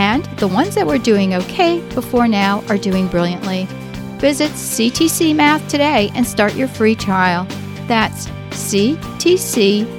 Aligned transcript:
And 0.00 0.24
the 0.38 0.48
ones 0.48 0.74
that 0.76 0.86
were 0.86 0.96
doing 0.96 1.34
okay 1.34 1.86
before 1.94 2.26
now 2.26 2.64
are 2.70 2.78
doing 2.78 3.06
brilliantly. 3.06 3.66
Visit 4.16 4.50
CTC 4.52 5.36
Math 5.36 5.68
today 5.68 6.10
and 6.14 6.26
start 6.26 6.54
your 6.54 6.68
free 6.68 6.94
trial. 6.94 7.44
That's 7.86 8.26
ctcmath.com. 8.48 9.94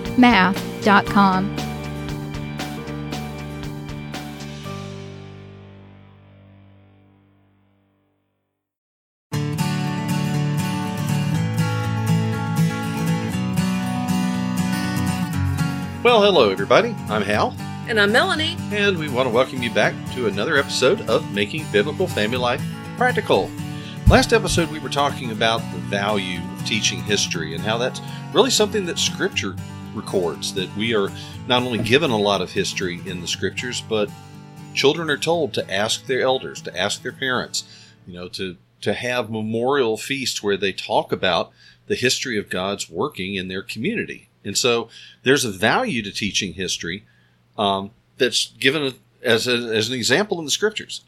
Well, 16.04 16.24
hello, 16.24 16.50
everybody. 16.50 16.96
I'm 17.10 17.22
Hal, 17.22 17.56
And 17.92 18.00
I'm 18.00 18.14
Melanie. 18.14 18.56
and 18.72 18.98
we 18.98 19.10
want 19.10 19.28
to 19.28 19.36
welcome 19.36 19.62
you 19.62 19.70
back 19.70 19.94
to 20.14 20.28
another 20.28 20.56
episode 20.56 21.02
of 21.10 21.30
Making 21.34 21.66
Biblical 21.74 22.08
Family 22.08 22.38
Life 22.38 22.64
Practical. 22.96 23.52
Last 24.08 24.32
episode, 24.32 24.72
we 24.72 24.80
were 24.80 24.88
talking 24.88 25.32
about 25.32 25.58
the 25.74 25.80
value 25.80 26.40
of 26.40 26.66
teaching 26.66 27.02
history 27.02 27.54
and 27.54 27.62
how 27.62 27.78
that's 27.78 28.00
really 28.32 28.50
something 28.50 28.86
that 28.86 28.98
Scripture 28.98 29.58
records, 29.94 30.54
that 30.54 30.74
we 30.78 30.96
are 30.96 31.10
not 31.50 31.64
only 31.64 31.80
given 31.80 32.12
a 32.12 32.18
lot 32.18 32.40
of 32.40 32.54
history 32.54 33.02
in 33.06 33.20
the 33.20 33.28
Scriptures, 33.28 33.82
but 33.82 34.10
children 34.74 35.10
are 35.10 35.18
told 35.18 35.54
to 35.56 35.70
ask 35.70 36.06
their 36.06 36.22
elders, 36.22 36.62
to 36.62 36.80
ask 36.80 37.04
their 37.04 37.12
parents, 37.12 37.66
you 38.08 38.14
know, 38.14 38.30
to, 38.30 38.56
to 38.80 38.94
have 38.94 39.30
memorial 39.30 39.98
feasts 39.98 40.42
where 40.42 40.56
they 40.56 40.72
talk 40.72 41.12
about 41.12 41.52
the 41.88 41.96
history 41.96 42.38
of 42.38 42.50
God's 42.50 42.90
working 42.90 43.36
in 43.36 43.50
their 43.50 43.62
community. 43.62 44.30
And 44.46 44.58
so 44.58 44.88
there's 45.24 45.44
a 45.44 45.52
value 45.52 46.02
to 46.04 46.12
teaching 46.14 46.54
history 46.54 47.04
um, 47.58 47.92
that's 48.18 48.54
given 48.60 48.94
as, 49.24 49.48
a, 49.48 49.54
as 49.54 49.90
an 49.90 49.96
example 49.96 50.40
in 50.40 50.46
the 50.46 50.52
scriptures. 50.52 51.04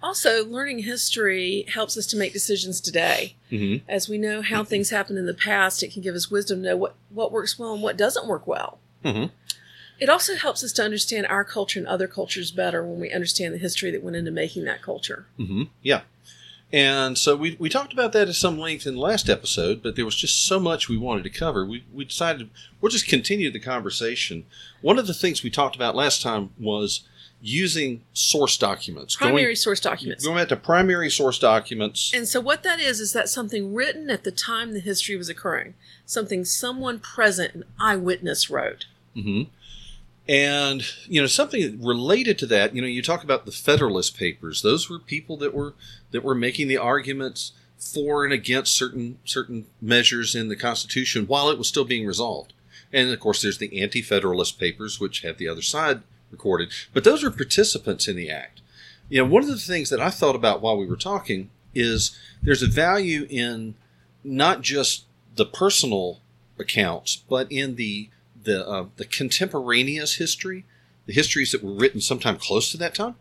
Also, 0.00 0.44
learning 0.44 0.80
history 0.80 1.64
helps 1.72 1.96
us 1.96 2.06
to 2.06 2.16
make 2.16 2.32
decisions 2.32 2.80
today. 2.80 3.34
Mm-hmm. 3.50 3.84
As 3.88 4.08
we 4.08 4.16
know 4.16 4.42
how 4.42 4.62
things 4.62 4.90
happened 4.90 5.18
in 5.18 5.26
the 5.26 5.34
past, 5.34 5.82
it 5.82 5.92
can 5.92 6.02
give 6.02 6.14
us 6.14 6.30
wisdom 6.30 6.62
to 6.62 6.68
know 6.68 6.76
what, 6.76 6.94
what 7.10 7.32
works 7.32 7.58
well 7.58 7.74
and 7.74 7.82
what 7.82 7.96
doesn't 7.96 8.28
work 8.28 8.46
well. 8.46 8.78
Mm-hmm. 9.04 9.26
It 9.98 10.08
also 10.08 10.36
helps 10.36 10.62
us 10.62 10.72
to 10.74 10.84
understand 10.84 11.26
our 11.26 11.44
culture 11.44 11.80
and 11.80 11.88
other 11.88 12.06
cultures 12.06 12.52
better 12.52 12.86
when 12.86 13.00
we 13.00 13.10
understand 13.10 13.52
the 13.52 13.58
history 13.58 13.90
that 13.90 14.02
went 14.02 14.16
into 14.16 14.30
making 14.30 14.64
that 14.66 14.82
culture. 14.82 15.26
Mm-hmm. 15.36 15.64
Yeah. 15.82 16.02
And 16.72 17.16
so 17.16 17.34
we, 17.34 17.56
we 17.58 17.70
talked 17.70 17.94
about 17.94 18.12
that 18.12 18.28
at 18.28 18.34
some 18.34 18.58
length 18.58 18.86
in 18.86 18.94
the 18.94 19.00
last 19.00 19.30
episode, 19.30 19.82
but 19.82 19.96
there 19.96 20.04
was 20.04 20.16
just 20.16 20.44
so 20.44 20.60
much 20.60 20.88
we 20.88 20.98
wanted 20.98 21.24
to 21.24 21.30
cover. 21.30 21.64
We, 21.64 21.84
we 21.92 22.04
decided 22.04 22.50
we'll 22.80 22.92
just 22.92 23.08
continue 23.08 23.50
the 23.50 23.60
conversation. 23.60 24.44
One 24.82 24.98
of 24.98 25.06
the 25.06 25.14
things 25.14 25.42
we 25.42 25.50
talked 25.50 25.76
about 25.76 25.96
last 25.96 26.20
time 26.20 26.50
was 26.58 27.04
using 27.40 28.02
source 28.12 28.58
documents. 28.58 29.16
Primary 29.16 29.44
going, 29.44 29.56
source 29.56 29.80
documents. 29.80 30.24
Going 30.24 30.36
back 30.36 30.48
to 30.48 30.56
primary 30.56 31.10
source 31.10 31.38
documents. 31.38 32.12
And 32.12 32.28
so, 32.28 32.40
what 32.40 32.62
that 32.64 32.80
is, 32.80 33.00
is 33.00 33.12
that 33.12 33.28
something 33.28 33.74
written 33.74 34.10
at 34.10 34.24
the 34.24 34.32
time 34.32 34.72
the 34.72 34.80
history 34.80 35.16
was 35.16 35.28
occurring, 35.28 35.74
something 36.04 36.44
someone 36.44 36.98
present, 36.98 37.54
an 37.54 37.64
eyewitness, 37.80 38.50
wrote. 38.50 38.86
hmm 39.14 39.42
And 40.28 40.84
you 41.06 41.20
know 41.20 41.26
something 41.26 41.82
related 41.82 42.38
to 42.40 42.46
that. 42.46 42.74
You 42.74 42.82
know, 42.82 42.88
you 42.88 43.02
talk 43.02 43.24
about 43.24 43.46
the 43.46 43.52
Federalist 43.52 44.16
Papers. 44.16 44.60
Those 44.60 44.90
were 44.90 44.98
people 44.98 45.38
that 45.38 45.54
were 45.54 45.74
that 46.10 46.22
were 46.22 46.34
making 46.34 46.68
the 46.68 46.76
arguments 46.76 47.52
for 47.78 48.24
and 48.24 48.32
against 48.32 48.76
certain 48.76 49.18
certain 49.24 49.66
measures 49.80 50.34
in 50.34 50.48
the 50.48 50.56
Constitution 50.56 51.26
while 51.26 51.48
it 51.48 51.56
was 51.56 51.68
still 51.68 51.84
being 51.84 52.06
resolved. 52.06 52.52
And 52.92 53.10
of 53.10 53.20
course, 53.20 53.40
there's 53.40 53.58
the 53.58 53.80
Anti-Federalist 53.80 54.58
Papers, 54.58 55.00
which 55.00 55.20
have 55.22 55.38
the 55.38 55.48
other 55.48 55.62
side 55.62 56.02
recorded. 56.30 56.70
But 56.92 57.04
those 57.04 57.24
are 57.24 57.30
participants 57.30 58.08
in 58.08 58.16
the 58.16 58.30
act. 58.30 58.60
You 59.08 59.22
know, 59.22 59.30
one 59.30 59.42
of 59.42 59.48
the 59.48 59.56
things 59.56 59.88
that 59.90 60.00
I 60.00 60.10
thought 60.10 60.34
about 60.34 60.60
while 60.60 60.76
we 60.76 60.86
were 60.86 60.96
talking 60.96 61.50
is 61.74 62.18
there's 62.42 62.62
a 62.62 62.66
value 62.66 63.26
in 63.30 63.74
not 64.24 64.60
just 64.60 65.04
the 65.36 65.46
personal 65.46 66.20
accounts, 66.58 67.16
but 67.16 67.50
in 67.50 67.76
the 67.76 68.10
the 68.44 68.66
uh, 68.66 68.86
the 68.96 69.04
contemporaneous 69.04 70.16
history, 70.16 70.64
the 71.06 71.12
histories 71.12 71.52
that 71.52 71.62
were 71.62 71.72
written 71.72 72.00
sometime 72.00 72.36
close 72.36 72.70
to 72.70 72.76
that 72.78 72.94
time. 72.94 73.16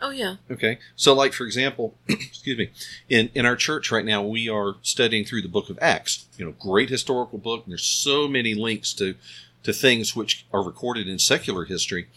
Oh, 0.00 0.10
yeah. 0.10 0.36
Okay, 0.50 0.78
so 0.94 1.14
like 1.14 1.32
for 1.32 1.44
example, 1.44 1.94
excuse 2.08 2.58
me, 2.58 2.70
in 3.08 3.30
in 3.34 3.46
our 3.46 3.56
church 3.56 3.90
right 3.90 4.04
now 4.04 4.22
we 4.22 4.48
are 4.48 4.76
studying 4.82 5.24
through 5.24 5.42
the 5.42 5.48
Book 5.48 5.70
of 5.70 5.78
Acts. 5.80 6.26
You 6.36 6.44
know, 6.44 6.52
great 6.52 6.90
historical 6.90 7.38
book. 7.38 7.64
And 7.64 7.72
there's 7.72 7.84
so 7.84 8.28
many 8.28 8.54
links 8.54 8.92
to 8.94 9.14
to 9.62 9.72
things 9.72 10.14
which 10.14 10.46
are 10.52 10.62
recorded 10.62 11.08
in 11.08 11.18
secular 11.18 11.64
history, 11.64 12.08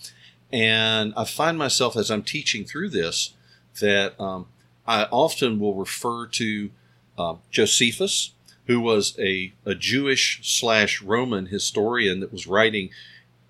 and 0.52 1.14
I 1.16 1.24
find 1.24 1.58
myself 1.58 1.96
as 1.96 2.12
I'm 2.12 2.24
teaching 2.24 2.66
through 2.66 2.90
this 2.90 3.34
that 3.80 4.20
um, 4.20 4.48
I 4.86 5.04
often 5.06 5.60
will 5.60 5.76
refer 5.76 6.28
to 6.28 6.72
uh, 7.18 7.36
Josephus, 7.50 8.32
who 8.70 8.80
was 8.80 9.18
a, 9.18 9.52
a 9.66 9.74
Jewish 9.74 10.42
slash 10.44 11.02
Roman 11.02 11.48
historian 11.48 12.20
that 12.20 12.32
was 12.32 12.46
writing 12.46 12.92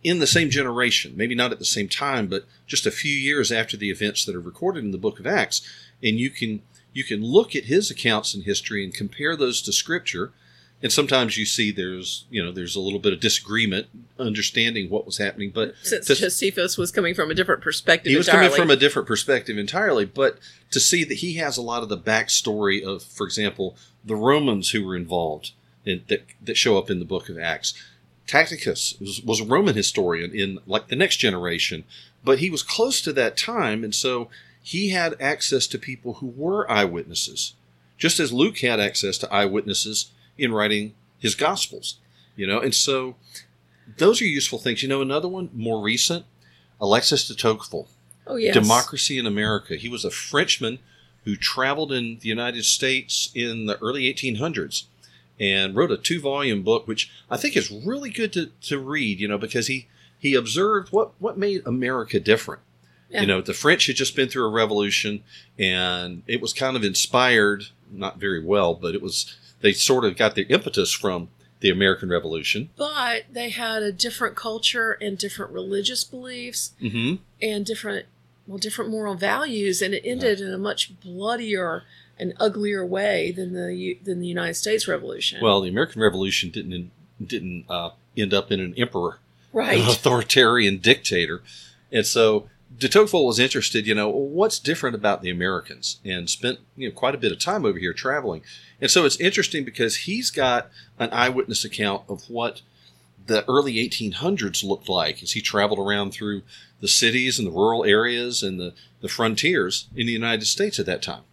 in 0.01 0.19
the 0.19 0.25
same 0.25 0.49
generation, 0.49 1.11
maybe 1.17 1.35
not 1.35 1.51
at 1.51 1.59
the 1.59 1.65
same 1.65 1.89
time, 1.89 2.27
but 2.27 2.45
just 2.65 2.85
a 2.85 2.91
few 2.91 3.11
years 3.11 3.51
after 3.51 3.75
the 3.75 3.89
events 3.89 4.23
that 4.23 4.33
are 4.33 4.39
recorded 4.39 4.85
in 4.85 4.91
the 4.91 4.97
book 4.97 5.19
of 5.19 5.27
Acts. 5.27 5.61
And 6.01 6.17
you 6.17 6.29
can 6.29 6.61
you 6.93 7.03
can 7.03 7.21
look 7.21 7.53
at 7.53 7.65
his 7.65 7.91
accounts 7.91 8.33
in 8.33 8.43
history 8.43 8.81
and 8.81 8.93
compare 8.93 9.35
those 9.35 9.61
to 9.63 9.73
scripture. 9.73 10.31
And 10.81 10.89
sometimes 10.89 11.37
you 11.37 11.45
see 11.45 11.69
there's 11.69 12.23
you 12.29 12.41
know 12.41 12.53
there's 12.53 12.77
a 12.77 12.79
little 12.79 12.99
bit 12.99 13.11
of 13.11 13.19
disagreement 13.19 13.87
understanding 14.17 14.89
what 14.89 15.05
was 15.05 15.17
happening, 15.17 15.51
but 15.53 15.73
Since 15.83 16.07
to- 16.07 16.15
Josephus 16.15 16.77
was 16.77 16.93
coming 16.93 17.13
from 17.13 17.29
a 17.29 17.33
different 17.33 17.61
perspective 17.61 18.09
he 18.11 18.15
was 18.15 18.29
entirely. 18.29 18.47
coming 18.47 18.61
from 18.61 18.71
a 18.71 18.77
different 18.77 19.05
perspective 19.05 19.57
entirely, 19.57 20.05
but 20.05 20.39
to 20.71 20.79
see 20.79 21.03
that 21.03 21.15
he 21.15 21.33
has 21.33 21.57
a 21.57 21.61
lot 21.61 21.83
of 21.83 21.89
the 21.89 21.97
backstory 21.97 22.81
of, 22.81 23.03
for 23.03 23.25
example, 23.25 23.75
the 24.09 24.15
Romans 24.15 24.71
who 24.71 24.83
were 24.83 24.95
involved 24.95 25.51
in, 25.85 26.03
that 26.09 26.25
that 26.41 26.57
show 26.57 26.77
up 26.77 26.89
in 26.89 26.97
the 26.99 27.05
book 27.05 27.29
of 27.29 27.37
Acts. 27.37 27.73
Tacitus 28.25 28.95
was, 28.99 29.21
was 29.21 29.39
a 29.39 29.45
Roman 29.45 29.75
historian 29.75 30.31
in 30.35 30.59
like 30.67 30.87
the 30.87 30.95
next 30.95 31.17
generation, 31.17 31.83
but 32.23 32.39
he 32.39 32.49
was 32.49 32.63
close 32.63 33.01
to 33.01 33.13
that 33.13 33.37
time, 33.37 33.83
and 33.83 33.93
so 33.95 34.29
he 34.61 34.89
had 34.89 35.15
access 35.21 35.67
to 35.67 35.77
people 35.77 36.15
who 36.15 36.27
were 36.27 36.69
eyewitnesses, 36.69 37.53
just 37.97 38.19
as 38.19 38.33
Luke 38.33 38.59
had 38.59 38.79
access 38.79 39.17
to 39.19 39.33
eyewitnesses 39.33 40.11
in 40.37 40.51
writing 40.51 40.93
his 41.19 41.35
Gospels. 41.35 41.97
You 42.35 42.47
know, 42.47 42.59
and 42.59 42.73
so 42.73 43.15
those 43.97 44.21
are 44.21 44.25
useful 44.25 44.59
things. 44.59 44.81
You 44.81 44.89
know, 44.89 45.01
another 45.01 45.27
one 45.27 45.49
more 45.53 45.81
recent, 45.81 46.25
Alexis 46.81 47.27
de 47.27 47.35
Tocqueville. 47.35 47.87
oh, 48.25 48.37
yes. 48.37 48.55
Democracy 48.55 49.19
in 49.19 49.27
America. 49.27 49.75
He 49.75 49.89
was 49.89 50.03
a 50.03 50.11
Frenchman 50.11 50.79
who 51.29 51.35
traveled 51.35 51.91
in 51.91 52.17
the 52.21 52.27
United 52.27 52.65
States 52.65 53.29
in 53.35 53.67
the 53.67 53.77
early 53.83 54.11
1800s 54.11 54.85
and 55.39 55.75
wrote 55.75 55.91
a 55.91 55.97
two 55.97 56.19
volume 56.19 56.63
book, 56.63 56.87
which 56.87 57.11
I 57.29 57.37
think 57.37 57.55
is 57.55 57.69
really 57.71 58.09
good 58.09 58.33
to, 58.33 58.47
to 58.63 58.79
read, 58.79 59.19
you 59.19 59.27
know, 59.27 59.37
because 59.37 59.67
he, 59.67 59.87
he 60.17 60.33
observed 60.33 60.91
what, 60.91 61.11
what 61.19 61.37
made 61.37 61.61
America 61.67 62.19
different. 62.19 62.61
Yeah. 63.11 63.21
You 63.21 63.27
know, 63.27 63.41
the 63.41 63.53
French 63.53 63.85
had 63.85 63.95
just 63.95 64.15
been 64.15 64.27
through 64.27 64.45
a 64.47 64.51
revolution 64.51 65.23
and 65.57 66.23
it 66.25 66.41
was 66.41 66.51
kind 66.51 66.75
of 66.75 66.83
inspired, 66.83 67.65
not 67.91 68.17
very 68.17 68.43
well, 68.43 68.73
but 68.73 68.95
it 68.95 69.01
was, 69.03 69.37
they 69.61 69.71
sort 69.71 70.03
of 70.03 70.17
got 70.17 70.33
their 70.33 70.45
impetus 70.49 70.91
from 70.91 71.29
the 71.59 71.69
American 71.69 72.09
Revolution. 72.09 72.69
But 72.75 73.25
they 73.31 73.49
had 73.49 73.83
a 73.83 73.91
different 73.91 74.35
culture 74.35 74.97
and 75.01 75.17
different 75.17 75.51
religious 75.51 76.03
beliefs 76.03 76.71
Mm-hmm. 76.81 77.15
and 77.41 77.65
different 77.65 78.07
well 78.49 78.57
different 78.57 78.89
moral 78.89 79.13
values, 79.13 79.81
and 79.81 79.93
it 79.93 80.01
ended 80.03 80.41
in 80.41 80.51
a 80.51 80.57
much 80.57 80.99
bloodier 80.99 81.83
and 82.17 82.33
uglier 82.39 82.85
way 82.85 83.31
than 83.31 83.53
the 83.53 83.99
than 84.03 84.19
the 84.19 84.27
United 84.27 84.55
States 84.55 84.87
Revolution. 84.87 85.39
Well, 85.41 85.61
the 85.61 85.69
American 85.69 86.01
Revolution 86.01 86.49
didn't 86.49 86.91
didn't 87.23 87.65
uh, 87.69 87.91
end 88.17 88.33
up 88.33 88.51
in 88.51 88.59
an 88.59 88.73
emperor, 88.75 89.19
right. 89.53 89.79
an 89.79 89.87
authoritarian 89.87 90.77
dictator, 90.77 91.43
and 91.91 92.05
so 92.05 92.49
de 92.75 92.89
Tocqueville 92.89 93.25
was 93.25 93.39
interested. 93.39 93.85
You 93.85 93.93
know, 93.93 94.09
what's 94.09 94.57
different 94.57 94.95
about 94.95 95.21
the 95.21 95.29
Americans, 95.29 95.99
and 96.03 96.27
spent 96.27 96.59
you 96.75 96.89
know 96.89 96.95
quite 96.95 97.13
a 97.13 97.19
bit 97.19 97.31
of 97.31 97.39
time 97.39 97.65
over 97.65 97.77
here 97.77 97.93
traveling, 97.93 98.41
and 98.81 98.89
so 98.89 99.05
it's 99.05 99.19
interesting 99.19 99.63
because 99.63 99.97
he's 99.97 100.31
got 100.31 100.71
an 100.97 101.09
eyewitness 101.11 101.63
account 101.63 102.03
of 102.09 102.29
what 102.31 102.61
the 103.29 103.45
early 103.47 103.75
1800s 103.75 104.63
looked 104.63 104.89
like 104.89 105.23
as 105.23 105.31
he 105.31 105.41
traveled 105.41 105.79
around 105.79 106.11
through 106.11 106.41
the 106.81 106.87
cities 106.87 107.39
and 107.39 107.47
the 107.47 107.51
rural 107.51 107.85
areas 107.85 108.43
and 108.43 108.59
the, 108.59 108.73
the 109.01 109.07
frontiers 109.07 109.87
in 109.95 110.05
the 110.05 110.11
United 110.11 110.45
States 110.45 110.79
at 110.79 110.85
that 110.85 111.01
time. 111.01 111.23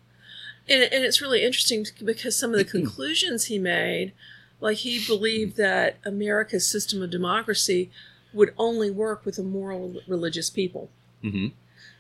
And, 0.69 0.83
and 0.85 1.05
it's 1.05 1.21
really 1.21 1.43
interesting 1.45 1.87
because 2.05 2.39
some 2.39 2.53
of 2.53 2.59
the 2.59 2.65
conclusions 2.79 3.47
he 3.47 3.59
made, 3.59 4.13
like 4.61 4.79
he 4.79 5.05
believed 5.05 5.57
that 5.57 5.97
America's 6.05 6.67
system 6.67 7.03
of 7.03 7.11
democracy 7.11 7.91
would 8.33 8.53
only 8.59 8.91
work 8.91 9.25
with 9.25 9.39
a 9.39 9.43
moral 9.43 9.97
religious 10.07 10.51
people. 10.51 10.91
Mm-hmm. 11.25 11.49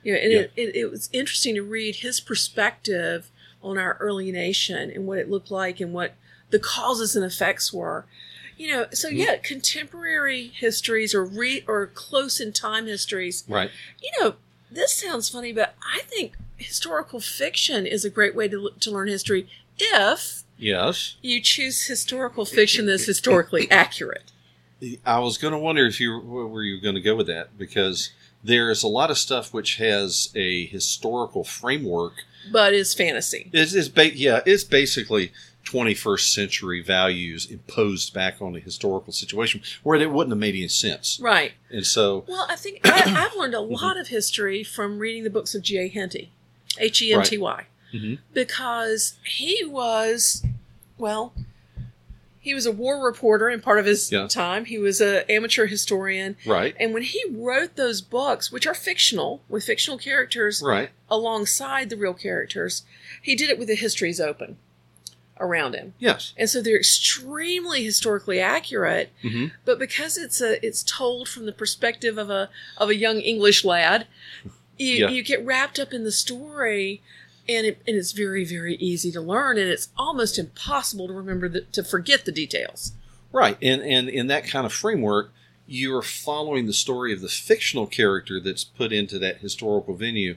You 0.02 0.12
know, 0.12 0.18
and 0.20 0.32
Yeah. 0.32 0.38
it, 0.38 0.52
it, 0.56 0.76
it 0.76 0.90
was 0.90 1.08
interesting 1.12 1.54
to 1.56 1.62
read 1.62 1.96
his 1.96 2.20
perspective 2.20 3.30
on 3.62 3.78
our 3.78 3.96
early 3.98 4.30
nation 4.30 4.90
and 4.90 5.06
what 5.06 5.18
it 5.18 5.30
looked 5.30 5.50
like 5.50 5.80
and 5.80 5.92
what 5.92 6.14
the 6.50 6.58
causes 6.58 7.16
and 7.16 7.24
effects 7.24 7.72
were. 7.72 8.06
You 8.56 8.68
know, 8.72 8.86
so 8.92 9.08
Mm-hmm. 9.08 9.16
yeah, 9.18 9.36
contemporary 9.36 10.48
histories 10.54 11.14
or 11.14 11.24
re 11.24 11.62
or 11.68 11.86
close 11.88 12.40
in 12.40 12.52
time 12.52 12.86
histories. 12.86 13.44
Right. 13.48 13.70
You 14.02 14.10
know, 14.20 14.34
this 14.70 14.94
sounds 14.94 15.28
funny, 15.28 15.52
but 15.52 15.74
I 15.82 16.00
think 16.02 16.32
historical 16.56 17.20
fiction 17.20 17.86
is 17.86 18.04
a 18.04 18.10
great 18.10 18.34
way 18.34 18.48
to 18.48 18.70
to 18.80 18.90
learn 18.90 19.08
history 19.08 19.48
if 19.78 20.42
Yes. 20.58 21.16
you 21.20 21.42
choose 21.42 21.86
historical 21.86 22.46
fiction 22.46 22.86
that's 22.86 23.04
historically 23.14 23.70
accurate. 23.70 24.32
I 25.04 25.18
was 25.20 25.36
going 25.38 25.52
to 25.52 25.58
wonder 25.58 25.84
if 25.86 26.00
you 26.00 26.18
where 26.18 26.46
were 26.46 26.62
you 26.62 26.80
going 26.80 26.94
to 26.94 27.00
go 27.00 27.14
with 27.14 27.26
that 27.26 27.56
because 27.58 28.12
there's 28.44 28.82
a 28.82 28.88
lot 28.88 29.10
of 29.10 29.18
stuff 29.18 29.52
which 29.52 29.76
has 29.76 30.30
a 30.34 30.66
historical 30.66 31.44
framework. 31.44 32.24
But 32.52 32.74
is 32.74 32.94
fantasy. 32.94 33.50
It's, 33.52 33.74
it's 33.74 33.88
ba- 33.88 34.16
yeah, 34.16 34.40
it's 34.46 34.64
basically 34.64 35.32
21st 35.66 36.32
century 36.32 36.80
values 36.80 37.46
imposed 37.50 38.14
back 38.14 38.40
on 38.40 38.54
a 38.56 38.60
historical 38.60 39.12
situation 39.12 39.60
where 39.82 39.98
it 40.00 40.10
wouldn't 40.10 40.32
have 40.32 40.38
made 40.38 40.54
any 40.54 40.68
sense. 40.68 41.18
Right. 41.20 41.52
And 41.70 41.84
so, 41.84 42.24
Well, 42.28 42.46
I 42.48 42.56
think 42.56 42.80
I, 42.84 43.24
I've 43.26 43.36
learned 43.36 43.54
a 43.54 43.60
lot 43.60 43.98
of 43.98 44.08
history 44.08 44.62
from 44.62 44.98
reading 44.98 45.24
the 45.24 45.30
books 45.30 45.54
of 45.54 45.62
G.A. 45.62 45.88
Henty, 45.88 46.30
H 46.78 47.02
E 47.02 47.12
N 47.12 47.22
T 47.22 47.36
Y, 47.36 47.66
Mhm. 47.92 48.18
because 48.32 49.14
he 49.24 49.64
was, 49.64 50.44
well, 50.98 51.34
he 52.38 52.54
was 52.54 52.64
a 52.64 52.70
war 52.70 53.04
reporter 53.04 53.50
in 53.50 53.60
part 53.60 53.80
of 53.80 53.86
his 53.86 54.12
Yeah. 54.12 54.28
time. 54.28 54.66
He 54.66 54.78
was 54.78 55.00
an 55.00 55.24
amateur 55.28 55.66
historian. 55.66 56.36
right, 56.46 56.76
And 56.78 56.94
when 56.94 57.02
he 57.02 57.20
wrote 57.28 57.74
those 57.74 58.00
books, 58.00 58.52
which 58.52 58.68
are 58.68 58.74
fictional, 58.74 59.42
with 59.48 59.64
fictional 59.64 59.98
characters 59.98 60.62
right, 60.64 60.90
alongside 61.10 61.90
the 61.90 61.96
real 61.96 62.14
characters, 62.14 62.84
he 63.20 63.34
did 63.34 63.50
it 63.50 63.58
with 63.58 63.66
the 63.66 63.74
histories 63.74 64.20
open 64.20 64.58
around 65.38 65.74
him. 65.74 65.94
yes, 65.98 66.32
And 66.36 66.48
so 66.48 66.62
they're 66.62 66.76
extremely 66.78 67.84
historically 67.84 68.40
accurate, 68.40 69.12
hmm 69.22 69.46
but 69.64 69.78
because 69.78 70.16
it's 70.16 70.40
a 70.40 70.64
it's 70.66 70.82
told 70.82 71.28
from 71.28 71.46
the 71.46 71.52
perspective 71.52 72.18
of 72.18 72.30
a 72.30 72.48
of 72.78 72.88
a 72.88 72.94
young 72.96 73.18
English 73.20 73.64
lad, 73.64 74.06
you 74.78 74.94
Yeah. 74.94 75.08
you 75.10 75.22
get 75.22 75.44
wrapped 75.44 75.78
up 75.78 75.92
in 75.92 76.04
the 76.04 76.12
story, 76.12 77.02
and 77.48 77.66
it, 77.66 77.82
and 77.86 77.96
it's 77.96 78.12
very 78.12 78.44
very 78.44 78.76
easy 78.76 79.10
to 79.12 79.20
learn, 79.20 79.58
and 79.58 79.68
it's 79.68 79.88
almost 79.96 80.38
impossible 80.38 81.06
to 81.08 81.12
remember 81.12 81.48
the, 81.48 81.60
to 81.72 81.82
forget 81.84 82.24
the 82.24 82.32
details. 82.32 82.92
right. 83.32 83.58
And 83.62 83.82
and 83.82 84.08
in 84.08 84.26
that 84.28 84.46
kind 84.46 84.64
of 84.66 84.72
framework, 84.72 85.32
you're 85.66 86.02
following 86.02 86.66
the 86.66 86.72
story 86.72 87.12
of 87.12 87.20
the 87.20 87.28
fictional 87.28 87.86
character 87.86 88.40
that's 88.40 88.64
put 88.64 88.92
into 88.92 89.18
that 89.18 89.38
historical 89.38 89.94
venue, 89.94 90.36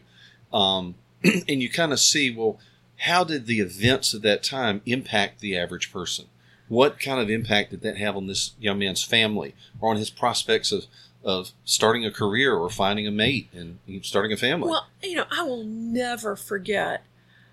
um, 0.51 0.95
and 1.23 1.61
you 1.61 1.69
kind 1.69 1.93
of 1.93 1.99
see 1.99 2.31
well, 2.31 2.59
how 2.99 3.23
did 3.23 3.45
the 3.45 3.59
events 3.59 4.13
of 4.13 4.21
that 4.23 4.43
time 4.43 4.81
impact 4.85 5.39
the 5.39 5.57
average 5.57 5.91
person? 5.91 6.25
What 6.67 6.99
kind 6.99 7.19
of 7.19 7.29
impact 7.29 7.71
did 7.71 7.81
that 7.81 7.97
have 7.97 8.15
on 8.15 8.27
this 8.27 8.51
young 8.59 8.79
man's 8.79 9.03
family 9.03 9.55
or 9.79 9.89
on 9.91 9.97
his 9.97 10.09
prospects 10.09 10.71
of 10.71 10.85
of 11.21 11.51
starting 11.65 12.05
a 12.05 12.11
career 12.11 12.55
or 12.55 12.69
finding 12.69 13.05
a 13.05 13.11
mate 13.11 13.49
and 13.53 13.79
starting 14.03 14.31
a 14.31 14.37
family? 14.37 14.69
Well, 14.69 14.87
you 15.03 15.15
know, 15.15 15.25
I 15.31 15.43
will 15.43 15.63
never 15.63 16.35
forget 16.35 17.03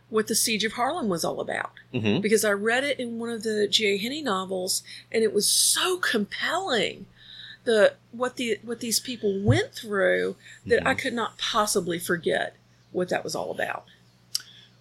what 0.08 0.28
the 0.28 0.36
Siege 0.36 0.62
of 0.64 0.74
Haarlem 0.74 1.08
was 1.08 1.24
all 1.24 1.40
about. 1.40 1.72
hmm 1.92 2.20
because 2.20 2.44
I 2.44 2.52
read 2.52 2.84
it 2.84 3.00
in 3.00 3.18
one 3.18 3.30
of 3.30 3.42
the 3.42 3.66
J. 3.68 3.98
Henty 3.98 4.22
novels, 4.22 4.82
and 5.10 5.24
it 5.24 5.32
was 5.34 5.48
so 5.48 5.96
compelling. 5.98 7.06
The 7.64 7.94
what 8.12 8.36
the 8.36 8.58
what 8.62 8.78
these 8.80 9.00
people 9.00 9.40
went 9.42 9.72
through 9.74 10.36
that 10.66 10.86
I 10.86 10.94
could 10.94 11.12
not 11.14 11.36
possibly 11.38 11.98
forget 11.98 12.54
what 12.92 13.08
that 13.08 13.24
was 13.24 13.34
all 13.34 13.50
about. 13.50 13.84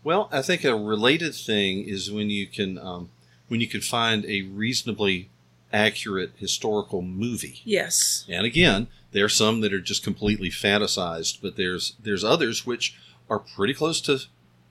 Well, 0.05 0.29
I 0.31 0.43
think 0.43 0.63
a 0.63 0.75
related 0.75 1.33
thing 1.33 1.83
is 1.87 2.11
when 2.11 2.29
you 2.29 2.45
can 2.45 2.77
um, 2.77 3.09
when 3.47 3.59
you 3.59 3.67
can 3.67 3.81
find 3.81 4.23
a 4.25 4.43
reasonably 4.43 5.31
accurate 5.73 6.33
historical 6.37 7.01
movie. 7.01 7.61
Yes, 7.65 8.23
And 8.29 8.45
again, 8.45 8.85
there 9.13 9.25
are 9.25 9.29
some 9.29 9.61
that 9.61 9.73
are 9.73 9.81
just 9.81 10.03
completely 10.03 10.51
fantasized, 10.51 11.41
but 11.41 11.57
there's 11.57 11.95
there's 11.99 12.23
others 12.23 12.67
which 12.67 12.95
are 13.31 13.39
pretty 13.39 13.73
close 13.73 13.99
to 14.01 14.19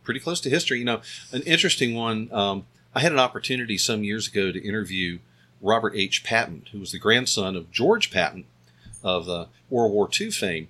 pretty 0.04 0.20
close 0.20 0.40
to 0.42 0.50
history. 0.50 0.78
You 0.78 0.84
know, 0.84 1.00
an 1.32 1.42
interesting 1.42 1.96
one. 1.96 2.32
Um, 2.32 2.66
I 2.94 3.00
had 3.00 3.10
an 3.10 3.18
opportunity 3.18 3.76
some 3.76 4.04
years 4.04 4.28
ago 4.28 4.52
to 4.52 4.64
interview 4.64 5.18
Robert 5.60 5.96
H. 5.96 6.22
Patton, 6.22 6.68
who 6.70 6.78
was 6.78 6.92
the 6.92 6.98
grandson 7.00 7.56
of 7.56 7.72
George 7.72 8.12
Patton 8.12 8.44
of 9.02 9.28
uh, 9.28 9.46
World 9.68 9.92
War 9.92 10.08
II 10.08 10.30
fame, 10.30 10.68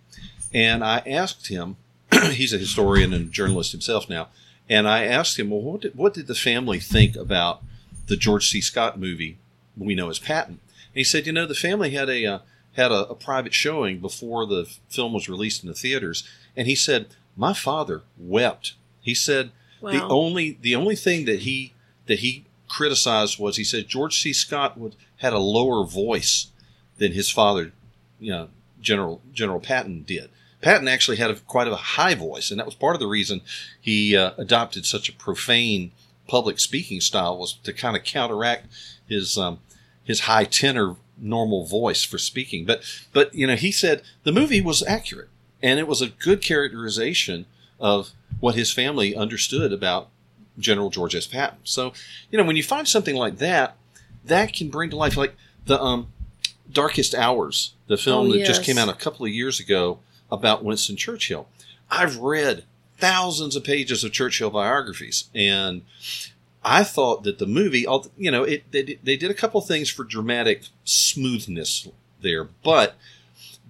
and 0.54 0.82
I 0.82 1.02
asked 1.06 1.48
him. 1.48 1.76
he's 2.30 2.52
a 2.52 2.58
historian 2.58 3.12
and 3.12 3.32
journalist 3.32 3.72
himself 3.72 4.08
now, 4.08 4.28
and 4.68 4.88
I 4.88 5.04
asked 5.04 5.38
him, 5.38 5.50
well, 5.50 5.60
what 5.60 5.82
did, 5.82 5.94
what 5.94 6.14
did 6.14 6.26
the 6.26 6.34
family 6.34 6.80
think 6.80 7.16
about 7.16 7.62
the 8.06 8.16
George 8.16 8.48
C. 8.48 8.60
Scott 8.60 8.98
movie 8.98 9.38
we 9.76 9.94
know 9.94 10.10
as 10.10 10.18
Patton? 10.18 10.60
And 10.94 10.98
he 11.00 11.04
said, 11.04 11.26
you 11.26 11.32
know, 11.32 11.46
the 11.46 11.54
family 11.54 11.90
had 11.90 12.08
a 12.08 12.24
uh, 12.26 12.38
had 12.76 12.90
a, 12.90 13.08
a 13.08 13.14
private 13.14 13.54
showing 13.54 14.00
before 14.00 14.46
the 14.46 14.68
film 14.88 15.12
was 15.12 15.28
released 15.28 15.62
in 15.62 15.68
the 15.68 15.74
theaters, 15.74 16.28
and 16.56 16.66
he 16.66 16.74
said 16.74 17.08
my 17.36 17.52
father 17.52 18.02
wept. 18.18 18.74
He 19.00 19.14
said 19.14 19.50
the 19.92 20.04
only 20.08 20.58
the 20.60 20.74
only 20.74 20.96
thing 20.96 21.24
that 21.26 21.40
he 21.40 21.72
that 22.06 22.20
he 22.20 22.44
criticized 22.68 23.38
was 23.38 23.56
he 23.56 23.64
said 23.64 23.88
George 23.88 24.20
C. 24.20 24.32
Scott 24.32 24.78
would, 24.78 24.96
had 25.18 25.32
a 25.32 25.38
lower 25.38 25.84
voice 25.84 26.48
than 26.98 27.12
his 27.12 27.30
father, 27.30 27.72
you 28.18 28.30
know, 28.30 28.48
General 28.80 29.20
General 29.32 29.60
Patton 29.60 30.04
did. 30.06 30.30
Patton 30.64 30.88
actually 30.88 31.18
had 31.18 31.30
a, 31.30 31.34
quite 31.34 31.68
a 31.68 31.76
high 31.76 32.14
voice, 32.14 32.50
and 32.50 32.58
that 32.58 32.64
was 32.64 32.74
part 32.74 32.96
of 32.96 33.00
the 33.00 33.06
reason 33.06 33.42
he 33.78 34.16
uh, 34.16 34.32
adopted 34.38 34.86
such 34.86 35.10
a 35.10 35.12
profane 35.12 35.92
public 36.26 36.58
speaking 36.58 37.02
style 37.02 37.36
was 37.36 37.52
to 37.52 37.72
kind 37.74 37.94
of 37.94 38.02
counteract 38.02 38.68
his 39.06 39.36
um, 39.36 39.58
his 40.04 40.20
high 40.20 40.44
tenor 40.44 40.96
normal 41.18 41.66
voice 41.66 42.02
for 42.02 42.16
speaking. 42.16 42.64
But 42.64 42.82
but 43.12 43.34
you 43.34 43.46
know 43.46 43.56
he 43.56 43.70
said 43.70 44.00
the 44.22 44.32
movie 44.32 44.62
was 44.62 44.82
accurate 44.84 45.28
and 45.62 45.78
it 45.78 45.86
was 45.86 46.00
a 46.00 46.08
good 46.08 46.40
characterization 46.40 47.44
of 47.78 48.12
what 48.40 48.54
his 48.54 48.72
family 48.72 49.14
understood 49.14 49.70
about 49.70 50.08
General 50.58 50.88
George 50.88 51.14
S. 51.14 51.26
Patton. 51.26 51.58
So 51.64 51.92
you 52.30 52.38
know 52.38 52.44
when 52.44 52.56
you 52.56 52.62
find 52.62 52.88
something 52.88 53.16
like 53.16 53.36
that, 53.36 53.76
that 54.24 54.54
can 54.54 54.70
bring 54.70 54.88
to 54.88 54.96
life 54.96 55.18
like 55.18 55.36
the 55.66 55.78
um, 55.78 56.06
Darkest 56.72 57.14
Hours, 57.14 57.74
the 57.86 57.98
film 57.98 58.28
Oh, 58.28 58.32
that 58.32 58.46
just 58.46 58.64
came 58.64 58.78
out 58.78 58.88
a 58.88 58.94
couple 58.94 59.26
of 59.26 59.30
years 59.30 59.60
ago 59.60 59.98
about 60.34 60.64
Winston 60.64 60.96
Churchill. 60.96 61.48
I've 61.90 62.18
read 62.18 62.64
thousands 62.98 63.56
of 63.56 63.64
pages 63.64 64.04
of 64.04 64.12
Churchill 64.12 64.50
biographies, 64.50 65.30
and 65.34 65.82
I 66.64 66.84
thought 66.84 67.24
that 67.24 67.38
the 67.38 67.46
movie, 67.46 67.86
you 68.16 68.30
know, 68.30 68.44
it 68.44 68.70
they, 68.70 68.98
they 69.02 69.16
did 69.16 69.30
a 69.30 69.34
couple 69.34 69.60
things 69.60 69.90
for 69.90 70.04
dramatic 70.04 70.64
smoothness 70.84 71.88
there, 72.20 72.44
but 72.44 72.96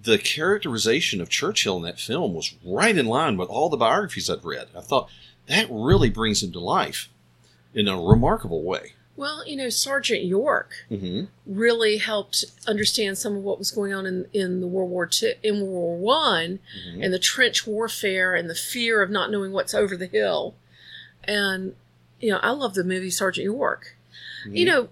the 0.01 0.17
characterization 0.17 1.19
of 1.19 1.29
Churchill 1.29 1.77
in 1.77 1.83
that 1.83 1.99
film 1.99 2.33
was 2.33 2.55
right 2.63 2.97
in 2.97 3.05
line 3.05 3.37
with 3.37 3.49
all 3.49 3.69
the 3.69 3.77
biographies 3.77 4.29
I'd 4.29 4.45
read. 4.45 4.67
I 4.75 4.81
thought 4.81 5.09
that 5.47 5.67
really 5.69 6.09
brings 6.09 6.43
him 6.43 6.51
to 6.53 6.59
life 6.59 7.09
in 7.73 7.87
a 7.87 7.99
remarkable 7.99 8.63
way. 8.63 8.93
Well, 9.17 9.47
you 9.47 9.55
know, 9.55 9.69
Sergeant 9.69 10.23
York 10.25 10.71
Mm-hmm. 10.91 11.25
really 11.45 11.97
helped 11.97 12.43
understand 12.67 13.17
some 13.17 13.37
of 13.37 13.43
what 13.43 13.57
was 13.59 13.71
going 13.71 13.93
on 13.93 14.05
in, 14.05 14.27
in 14.33 14.59
the 14.61 14.67
World 14.67 14.89
War 14.91 15.05
Two, 15.07 15.33
in 15.41 15.61
World 15.61 15.71
War 15.71 15.97
One, 15.97 16.59
Mhm. 16.87 17.03
and 17.03 17.13
the 17.13 17.19
trench 17.19 17.65
warfare 17.65 18.35
and 18.35 18.49
the 18.49 18.55
fear 18.55 19.01
of 19.01 19.09
not 19.09 19.31
knowing 19.31 19.51
what's 19.51 19.73
over 19.73 19.95
the 19.95 20.07
hill. 20.07 20.55
And 21.23 21.75
you 22.19 22.31
know, 22.31 22.37
I 22.41 22.51
love 22.51 22.73
the 22.75 22.83
movie 22.83 23.09
Sergeant 23.11 23.43
York. 23.45 23.95
You 24.49 24.65
know, 24.65 24.89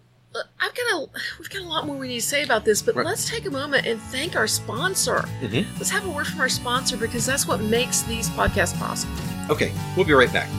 I've 0.60 0.74
got 0.74 0.92
a 0.94 1.08
we've 1.39 1.50
got 1.50 1.62
a 1.62 1.68
lot 1.68 1.86
more 1.86 1.96
we 1.96 2.08
need 2.08 2.22
to 2.22 2.25
say 2.25 2.44
about 2.44 2.65
this, 2.65 2.82
but 2.82 2.96
Right. 2.96 3.06
let's 3.06 3.30
take 3.30 3.46
a 3.46 3.51
moment 3.51 3.86
and 3.86 4.01
thank 4.01 4.36
our 4.36 4.48
sponsor. 4.48 5.20
Mhm. 5.42 5.65
Let's 5.77 5.92
have 5.92 6.06
a 6.06 6.10
word 6.10 6.25
from 6.27 6.39
our 6.42 6.50
sponsor 6.50 6.98
because 6.98 7.25
that's 7.25 7.46
what 7.48 7.62
makes 7.62 8.01
these 8.03 8.30
podcasts 8.30 8.77
possible. 8.80 9.13
Okay, 9.50 9.72
we'll 9.96 10.06
be 10.06 10.13
right 10.13 10.32
back. 10.34 10.50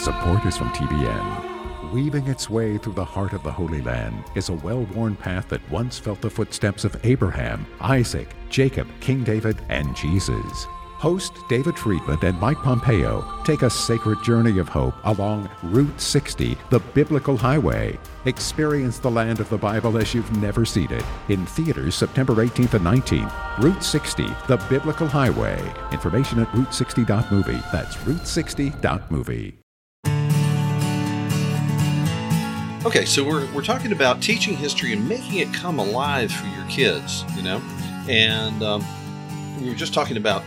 Support 0.00 0.46
is 0.46 0.56
from 0.56 0.70
TBN. 0.70 1.92
Weaving 1.92 2.26
its 2.26 2.48
way 2.48 2.78
through 2.78 2.94
the 2.94 3.04
heart 3.04 3.34
of 3.34 3.42
the 3.42 3.52
Holy 3.52 3.82
Land 3.82 4.24
is 4.34 4.48
a 4.48 4.54
well 4.54 4.86
worn 4.94 5.14
path 5.14 5.50
that 5.50 5.70
once 5.70 5.98
felt 5.98 6.22
the 6.22 6.30
footsteps 6.30 6.86
of 6.86 6.96
Abraham, 7.04 7.66
Isaac, 7.80 8.34
Jacob, 8.48 8.88
King 9.00 9.24
David, 9.24 9.60
and 9.68 9.94
Jesus. 9.94 10.64
Host 10.96 11.34
David 11.50 11.78
Friedman 11.78 12.18
and 12.22 12.40
Mike 12.40 12.56
Pompeo 12.56 13.42
take 13.44 13.60
a 13.60 13.68
sacred 13.68 14.22
journey 14.24 14.58
of 14.58 14.70
hope 14.70 14.94
along 15.04 15.50
Route 15.64 16.00
60, 16.00 16.56
the 16.70 16.78
biblical 16.78 17.36
highway. 17.36 17.98
Experience 18.24 18.98
the 18.98 19.10
land 19.10 19.38
of 19.38 19.50
the 19.50 19.58
Bible 19.58 19.98
as 19.98 20.14
you've 20.14 20.34
never 20.38 20.64
seen 20.64 20.90
it. 20.90 21.04
In 21.28 21.44
theaters 21.44 21.94
September 21.94 22.36
18th 22.36 22.72
and 22.72 22.86
19th. 22.86 23.58
Route 23.62 23.84
60, 23.84 24.26
the 24.48 24.64
biblical 24.70 25.06
highway. 25.06 25.60
Information 25.92 26.38
at 26.38 26.48
route60.movie. 26.52 27.60
That's 27.70 27.96
route60.movie. 27.96 29.60
Okay, 32.84 33.04
so 33.04 33.22
we're, 33.22 33.46
we're 33.52 33.62
talking 33.62 33.92
about 33.92 34.22
teaching 34.22 34.56
history 34.56 34.94
and 34.94 35.06
making 35.06 35.38
it 35.38 35.52
come 35.52 35.78
alive 35.78 36.32
for 36.32 36.46
your 36.46 36.64
kids, 36.70 37.24
you 37.36 37.42
know? 37.42 37.60
And 38.08 38.62
um, 38.62 38.84
we 39.60 39.68
were 39.68 39.74
just 39.74 39.92
talking 39.92 40.16
about 40.16 40.42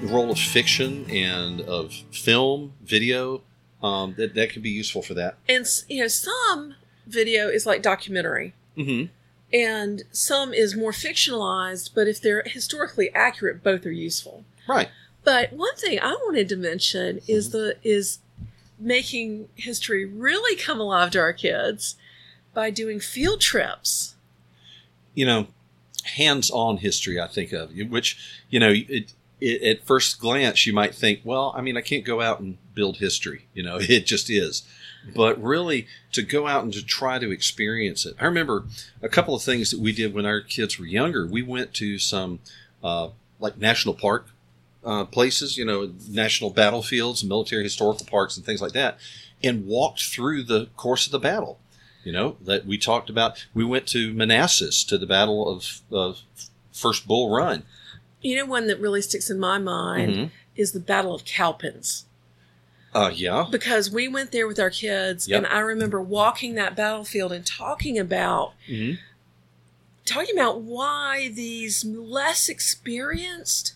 the 0.00 0.06
role 0.06 0.30
of 0.30 0.38
fiction 0.38 1.10
and 1.10 1.60
of 1.62 1.92
film, 2.12 2.74
video, 2.84 3.42
um, 3.82 4.14
that, 4.16 4.34
that 4.34 4.50
could 4.52 4.62
be 4.62 4.70
useful 4.70 5.02
for 5.02 5.14
that. 5.14 5.38
And 5.48 5.66
you 5.88 6.02
know, 6.02 6.08
some 6.08 6.76
video 7.06 7.48
is 7.48 7.66
like 7.66 7.82
documentary, 7.82 8.54
Mm-hmm. 8.78 9.12
and 9.52 10.02
some 10.12 10.54
is 10.54 10.74
more 10.74 10.92
fictionalized. 10.92 11.90
But 11.94 12.08
if 12.08 12.22
they're 12.22 12.42
historically 12.46 13.10
accurate, 13.12 13.62
both 13.62 13.84
are 13.84 13.90
useful. 13.90 14.44
Right. 14.66 14.88
But 15.24 15.52
one 15.52 15.76
thing 15.76 15.98
I 16.00 16.12
wanted 16.24 16.48
to 16.50 16.56
mention 16.56 17.20
is 17.28 17.50
the 17.50 17.76
is 17.82 18.20
making 18.82 19.48
history 19.54 20.04
really 20.04 20.56
come 20.56 20.80
alive 20.80 21.10
to 21.12 21.20
our 21.20 21.32
kids 21.32 21.96
by 22.54 22.70
doing 22.70 23.00
field 23.00 23.40
trips. 23.40 24.14
you 25.14 25.26
know, 25.26 25.46
hands-on 26.04 26.78
history. 26.78 27.20
I 27.20 27.26
think 27.28 27.52
of 27.52 27.70
which, 27.90 28.18
you 28.50 28.58
know, 28.58 28.70
it, 28.70 29.12
it, 29.40 29.62
at 29.62 29.84
first 29.84 30.18
glance 30.20 30.66
you 30.66 30.72
might 30.72 30.94
think, 30.94 31.20
well, 31.24 31.52
I 31.56 31.60
mean, 31.60 31.76
I 31.76 31.80
can't 31.82 32.04
go 32.04 32.20
out 32.20 32.40
and 32.40 32.56
build 32.74 32.96
history. 32.98 33.46
You 33.54 33.62
know, 33.62 33.76
it 33.80 34.06
just 34.06 34.30
is. 34.30 34.62
But 35.14 35.42
really, 35.42 35.86
to 36.12 36.22
go 36.22 36.46
out 36.46 36.62
and 36.64 36.72
to 36.74 36.84
try 36.84 37.18
to 37.18 37.30
experience 37.32 38.06
it. 38.06 38.14
I 38.20 38.24
remember 38.24 38.64
a 39.02 39.08
couple 39.08 39.34
of 39.34 39.42
things 39.42 39.70
that 39.70 39.80
we 39.80 39.92
did 39.92 40.14
when 40.14 40.26
our 40.26 40.40
kids 40.40 40.78
were 40.78 40.86
younger. 40.86 41.26
We 41.26 41.42
went 41.42 41.74
to 41.74 41.98
some 41.98 42.38
uh, 42.84 43.08
like 43.40 43.58
national 43.58 43.94
park 43.94 44.28
uh, 44.84 45.04
places, 45.04 45.56
you 45.56 45.64
know, 45.64 45.92
national 46.08 46.50
battlefields, 46.50 47.22
military 47.24 47.62
historical 47.62 48.06
parks, 48.06 48.36
and 48.36 48.44
things 48.44 48.60
like 48.62 48.72
that, 48.72 48.98
and 49.42 49.66
walked 49.66 50.02
through 50.04 50.42
the 50.42 50.66
course 50.76 51.06
of 51.06 51.12
the 51.12 51.18
battle 51.18 51.58
you 52.04 52.10
know 52.12 52.36
that 52.40 52.66
we 52.66 52.76
talked 52.76 53.08
about 53.08 53.46
we 53.54 53.64
went 53.64 53.86
to 53.86 54.12
manassas 54.12 54.82
to 54.82 54.98
the 54.98 55.06
battle 55.06 55.48
of, 55.48 55.82
of 55.92 56.22
first 56.72 57.06
bull 57.06 57.30
run 57.32 57.62
You 58.20 58.34
know, 58.36 58.44
one 58.44 58.66
that 58.66 58.80
really 58.80 59.02
sticks 59.02 59.30
in 59.30 59.38
my 59.38 59.58
mind 59.58 60.16
Mhm. 60.16 60.30
is 60.56 60.72
the 60.72 60.80
Battle 60.80 61.14
of 61.14 61.24
Cowpens. 61.24 62.06
uh 62.92 63.12
yeah 63.14 63.46
Because 63.52 63.88
we 63.88 64.08
went 64.08 64.32
there 64.32 64.48
with 64.48 64.58
our 64.58 64.68
kids, 64.70 65.28
Yep. 65.28 65.38
and 65.38 65.46
I 65.46 65.60
remember 65.60 66.02
walking 66.02 66.56
that 66.56 66.74
battlefield 66.74 67.30
and 67.30 67.46
talking 67.46 67.96
about 68.00 68.54
Mhm. 68.68 68.98
talking 70.04 70.36
about 70.36 70.60
why 70.62 71.28
these 71.28 71.84
less 71.84 72.48
experienced 72.48 73.74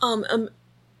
um, 0.00 0.24
um, 0.30 0.48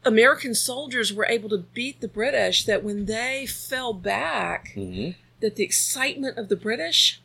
American 0.04 0.54
soldiers 0.54 1.12
were 1.12 1.26
able 1.26 1.48
to 1.50 1.58
beat 1.58 2.00
the 2.00 2.08
British. 2.08 2.64
That 2.64 2.82
when 2.84 3.06
they 3.06 3.46
fell 3.46 3.92
back, 3.92 4.72
Mhm. 4.76 5.14
that 5.40 5.56
the 5.56 5.64
excitement 5.64 6.38
of 6.38 6.48
the 6.48 6.56
British 6.56 7.20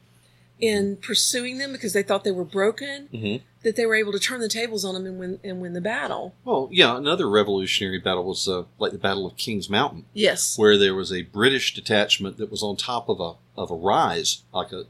in 0.60 0.96
pursuing 0.98 1.58
them 1.58 1.72
because 1.72 1.94
they 1.94 2.04
thought 2.04 2.24
they 2.24 2.32
were 2.32 2.44
broken, 2.46 3.08
Mhm. 3.12 3.42
that 3.64 3.76
they 3.76 3.86
were 3.88 3.96
able 3.96 4.12
to 4.12 4.20
turn 4.20 4.42
the 4.42 4.48
tables 4.48 4.86
on 4.86 4.94
them 4.94 5.06
and 5.08 5.20
win 5.20 5.40
and 5.44 5.60
win 5.60 5.74
the 5.74 5.82
battle. 5.82 6.36
well 6.46 6.70
yeah 6.72 6.96
another 6.98 7.28
revolutionary 7.28 7.98
battle 7.98 8.24
was 8.26 8.48
uh, 8.48 8.64
like 8.78 8.92
the 8.92 8.98
battle 9.00 9.26
of 9.26 9.36
king's 9.38 9.70
mountain 9.70 10.06
Yes, 10.14 10.58
where 10.60 10.78
there 10.78 10.94
was 10.96 11.12
a 11.12 11.24
british 11.24 11.74
detachment 11.74 12.38
that 12.38 12.52
was 12.52 12.62
on 12.64 12.76
top 12.76 13.10
of 13.10 13.20
a 13.20 13.34
of 13.60 13.72
a 13.72 13.76
rise 13.76 14.44
like 14.54 14.72
a 14.72 14.86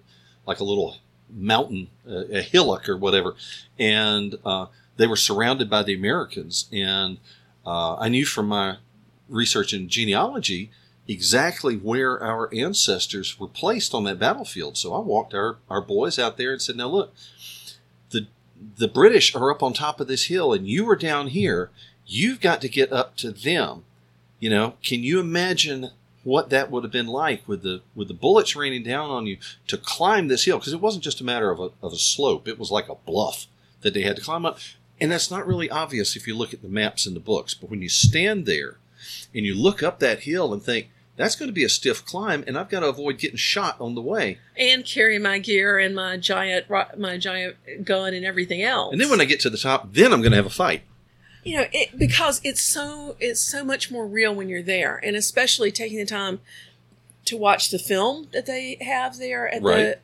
like 0.45 0.59
a 0.59 0.63
little 0.65 0.97
mountain 1.29 1.87
uh, 2.09 2.25
a 2.31 2.41
hillock 2.41 2.89
or 2.89 2.97
whatever 2.97 3.35
and 3.79 4.35
uh, 4.45 4.65
they 5.01 5.07
were 5.07 5.15
surrounded 5.15 5.69
by 5.69 5.83
the 5.83 5.93
americans 5.93 6.69
and 6.71 7.17
uh, 7.65 7.95
i 7.95 8.07
knew 8.07 8.25
from 8.25 8.47
my 8.47 8.77
research 9.27 9.73
in 9.73 9.89
genealogy 9.89 10.71
exactly 11.07 11.75
where 11.75 12.21
our 12.21 12.53
ancestors 12.53 13.39
were 13.39 13.47
placed 13.47 13.93
on 13.93 14.03
that 14.05 14.19
battlefield. 14.19 14.77
So 14.77 14.93
I 14.93 14.99
walked 14.99 15.33
our, 15.33 15.57
our 15.69 15.81
boys 15.81 16.19
out 16.19 16.37
there 16.37 16.51
and 16.51 16.61
said, 16.61 16.75
Now 16.75 16.87
look, 16.87 17.13
the 18.09 18.27
the 18.77 18.87
British 18.87 19.33
are 19.35 19.51
up 19.51 19.63
on 19.63 19.73
top 19.73 19.99
of 19.99 20.07
this 20.07 20.25
hill 20.25 20.53
and 20.53 20.67
you 20.67 20.89
are 20.89 20.95
down 20.95 21.27
here. 21.27 21.71
You've 22.05 22.41
got 22.41 22.61
to 22.61 22.69
get 22.69 22.91
up 22.91 23.15
to 23.17 23.31
them. 23.31 23.83
You 24.39 24.49
know, 24.49 24.75
can 24.83 25.03
you 25.03 25.19
imagine 25.19 25.91
what 26.23 26.49
that 26.49 26.69
would 26.69 26.83
have 26.83 26.91
been 26.91 27.07
like 27.07 27.47
with 27.47 27.63
the 27.63 27.81
with 27.95 28.07
the 28.07 28.13
bullets 28.13 28.55
raining 28.55 28.83
down 28.83 29.09
on 29.09 29.25
you 29.25 29.37
to 29.67 29.77
climb 29.77 30.27
this 30.27 30.45
hill? 30.45 30.59
Because 30.59 30.73
it 30.73 30.81
wasn't 30.81 31.03
just 31.03 31.21
a 31.21 31.25
matter 31.25 31.51
of 31.51 31.59
a 31.59 31.69
of 31.81 31.93
a 31.93 31.97
slope, 31.97 32.47
it 32.47 32.59
was 32.59 32.71
like 32.71 32.89
a 32.89 32.95
bluff 32.95 33.47
that 33.81 33.93
they 33.93 34.01
had 34.01 34.15
to 34.15 34.21
climb 34.21 34.45
up. 34.45 34.59
And 35.01 35.11
that's 35.11 35.31
not 35.31 35.47
really 35.47 35.69
obvious 35.69 36.15
if 36.15 36.27
you 36.27 36.35
look 36.37 36.53
at 36.53 36.61
the 36.61 36.67
maps 36.69 37.05
in 37.07 37.13
the 37.15 37.19
books. 37.19 37.53
But 37.53 37.69
when 37.69 37.81
you 37.81 37.89
stand 37.89 38.45
there 38.45 38.77
and 39.33 39.45
you 39.45 39.55
look 39.55 39.81
up 39.81 39.99
that 39.99 40.21
hill 40.21 40.53
and 40.53 40.61
think, 40.61 40.89
that's 41.17 41.35
going 41.35 41.49
to 41.49 41.53
be 41.53 41.63
a 41.65 41.69
stiff 41.69 42.05
climb, 42.05 42.43
and 42.47 42.57
I've 42.57 42.69
got 42.69 42.79
to 42.79 42.87
avoid 42.87 43.17
getting 43.19 43.37
shot 43.37 43.79
on 43.81 43.95
the 43.95 44.01
way. 44.01 44.37
and 44.57 44.85
carry 44.85 45.19
my 45.19 45.39
gear 45.39 45.77
and 45.77 45.93
my 45.95 46.17
giant 46.17 46.69
my 46.97 47.17
giant 47.17 47.83
gun 47.83 48.13
and 48.13 48.25
everything 48.25 48.61
else. 48.61 48.91
And 48.93 49.01
then 49.01 49.09
when 49.09 49.19
I 49.21 49.25
get 49.25 49.39
to 49.41 49.49
the 49.49 49.57
top, 49.57 49.91
then 49.93 50.13
I'm 50.13 50.21
going 50.21 50.31
to 50.31 50.37
have 50.37 50.45
a 50.45 50.49
fight. 50.49 50.83
you 51.43 51.57
know 51.57 51.65
it, 51.73 51.97
because 51.97 52.39
it's 52.43 52.61
so 52.61 53.17
it's 53.19 53.41
so 53.41 53.63
much 53.63 53.91
more 53.91 54.05
real 54.07 54.33
when 54.33 54.47
you're 54.47 54.61
there 54.63 54.99
and 55.03 55.15
especially 55.15 55.71
taking 55.71 55.97
the 55.97 56.05
time 56.05 56.39
to 57.25 57.35
watch 57.37 57.69
the 57.71 57.79
film 57.79 58.27
that 58.31 58.45
they 58.45 58.77
have 58.81 59.17
there 59.17 59.47
at 59.53 59.61
Right. 59.63 59.77
the 59.77 59.99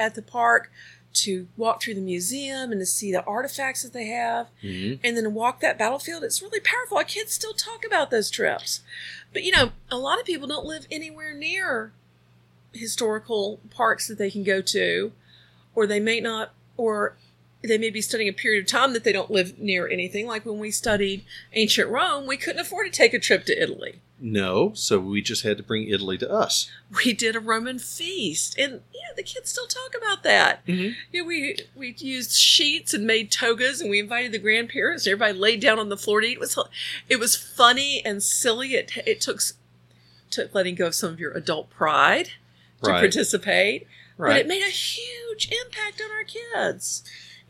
at 0.00 0.14
the 0.14 0.22
park 0.22 0.70
to 1.14 1.46
walk 1.56 1.82
through 1.82 1.94
the 1.94 2.00
museum 2.00 2.72
and 2.72 2.80
to 2.80 2.86
see 2.86 3.12
the 3.12 3.24
artifacts 3.24 3.82
that 3.82 3.92
they 3.92 4.06
have 4.06 4.48
Mhm. 4.62 4.98
and 5.04 5.16
then 5.16 5.24
to 5.24 5.30
walk 5.30 5.60
that 5.60 5.78
battlefield 5.78 6.24
it's 6.24 6.40
really 6.42 6.60
powerful 6.60 6.96
our 6.98 7.04
kids 7.04 7.32
still 7.32 7.52
talk 7.54 7.84
about 7.84 8.10
those 8.10 8.30
trips 8.30 8.80
but 9.32 9.42
you 9.44 9.52
know 9.52 9.72
a 9.90 9.96
lot 9.98 10.18
of 10.18 10.24
people 10.26 10.48
don't 10.48 10.64
live 10.66 10.86
anywhere 10.90 11.34
near 11.34 11.92
historical 12.72 13.60
parks 13.70 14.08
that 14.08 14.18
they 14.18 14.30
can 14.30 14.42
go 14.42 14.60
to 14.62 15.12
or 15.74 15.86
they 15.86 16.00
may 16.00 16.20
not 16.20 16.52
or 16.76 17.16
they 17.64 17.78
may 17.78 17.90
be 17.90 18.00
studying 18.00 18.28
a 18.28 18.32
period 18.32 18.64
of 18.64 18.66
time 18.70 18.92
that 18.92 19.04
they 19.04 19.12
don't 19.12 19.30
live 19.30 19.58
near 19.58 19.86
anything. 19.88 20.26
Like 20.26 20.44
when 20.44 20.58
we 20.58 20.70
studied 20.70 21.24
ancient 21.52 21.88
rome 21.88 22.26
we 22.26 22.36
couldn't 22.36 22.60
afford 22.60 22.86
to 22.86 22.92
take 22.92 23.14
a 23.14 23.18
trip 23.18 23.44
to 23.46 23.62
italy. 23.62 24.00
No, 24.24 24.70
so 24.74 25.00
we 25.00 25.20
just 25.20 25.42
had 25.42 25.56
to 25.56 25.64
bring 25.64 25.88
Italy 25.88 26.16
to 26.18 26.30
us. 26.30 26.70
we 27.04 27.12
did 27.12 27.34
a 27.34 27.40
roman 27.40 27.80
feast 27.80 28.56
and 28.56 28.82
yeah 28.94 29.12
the 29.16 29.22
kids 29.24 29.50
still 29.50 29.66
talk 29.66 29.94
about 29.96 30.22
that. 30.22 30.64
Mhm. 30.66 30.94
yeah 31.12 31.22
we 31.22 31.56
we 31.74 31.94
used 31.98 32.32
sheets 32.36 32.94
and 32.94 33.04
made 33.06 33.30
togas 33.32 33.80
and 33.80 33.90
we 33.90 33.98
invited 33.98 34.30
the 34.32 34.38
grandparents 34.38 35.06
and 35.06 35.12
everybody 35.12 35.36
laid 35.38 35.60
down 35.60 35.78
on 35.80 35.88
the 35.88 35.96
floor 35.96 36.20
to 36.20 36.26
eat. 36.28 36.34
It 36.34 36.40
was 36.40 36.58
it 37.08 37.18
was 37.18 37.34
funny 37.36 38.00
and 38.04 38.22
silly. 38.22 38.74
It 38.74 38.92
it 39.06 39.20
took 39.20 39.40
took 40.30 40.54
letting 40.54 40.74
go 40.76 40.86
of 40.86 40.94
some 40.94 41.12
of 41.12 41.18
your 41.20 41.32
adult 41.32 41.68
pride 41.70 42.26
to 42.82 42.90
Right. 42.90 43.00
participate 43.00 43.86
but 44.18 44.36
it 44.36 44.46
made 44.46 44.62
a 44.62 44.70
huge 44.70 45.48
impact 45.64 46.00
on 46.00 46.10
our 46.12 46.24
kids 46.24 47.02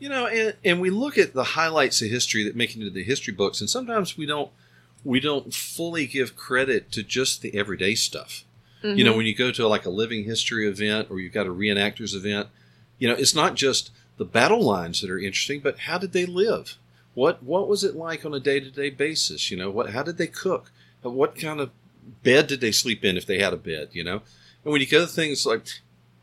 You 0.03 0.09
know, 0.09 0.27
and, 0.27 0.53
and 0.65 0.81
we 0.81 0.89
look 0.89 1.17
at 1.17 1.33
the 1.33 1.45
highlights 1.45 2.01
of 2.01 2.09
history 2.09 2.43
that 2.43 2.57
make 2.57 2.71
it 2.71 2.79
into 2.79 2.89
the 2.89 3.05
history 3.05 3.33
books, 3.33 3.61
and 3.61 3.69
sometimes 3.69 4.17
we 4.17 4.25
don't 4.25 4.51
we 5.05 5.21
don't 5.21 5.53
fully 5.53 6.07
give 6.07 6.35
credit 6.35 6.91
to 6.91 7.03
just 7.03 7.41
the 7.41 7.57
everyday 7.57 7.95
stuff. 7.95 8.43
You 8.83 9.05
know, 9.05 9.11
mm-hmm. 9.11 9.17
when 9.19 9.25
you 9.27 9.33
go 9.33 9.49
to 9.49 9.65
like 9.65 9.85
a 9.85 9.89
living 9.89 10.25
history 10.25 10.67
event 10.67 11.07
or 11.09 11.21
you've 11.21 11.31
got 11.31 11.47
a 11.47 11.51
reenactors 11.51 12.13
event, 12.13 12.49
you 12.99 13.07
know, 13.07 13.13
it's 13.13 13.33
not 13.33 13.55
just 13.55 13.91
the 14.17 14.25
battle 14.25 14.61
lines 14.61 14.99
that 14.99 15.09
are 15.09 15.17
interesting, 15.17 15.61
but 15.61 15.79
how 15.79 15.97
did 15.97 16.11
they 16.11 16.25
live? 16.25 16.77
What 17.13 17.41
what 17.41 17.69
was 17.69 17.85
it 17.85 17.95
like 17.95 18.25
on 18.25 18.33
a 18.33 18.41
day 18.41 18.59
to 18.59 18.69
day 18.69 18.89
basis? 18.89 19.51
You 19.51 19.55
know, 19.55 19.71
what 19.71 19.91
how 19.91 20.03
did 20.03 20.17
they 20.17 20.27
cook? 20.27 20.69
Uh, 21.05 21.11
what 21.11 21.39
kind 21.39 21.61
of 21.61 21.71
bed 22.23 22.47
did 22.47 22.59
they 22.59 22.73
sleep 22.73 23.05
in 23.05 23.15
if 23.15 23.25
they 23.25 23.39
had 23.39 23.53
a 23.53 23.57
bed? 23.57 23.91
You 23.93 24.03
know, 24.03 24.21
and 24.65 24.73
when 24.73 24.81
you 24.81 24.87
go 24.87 24.99
to 24.99 25.07
things 25.07 25.45
like 25.45 25.65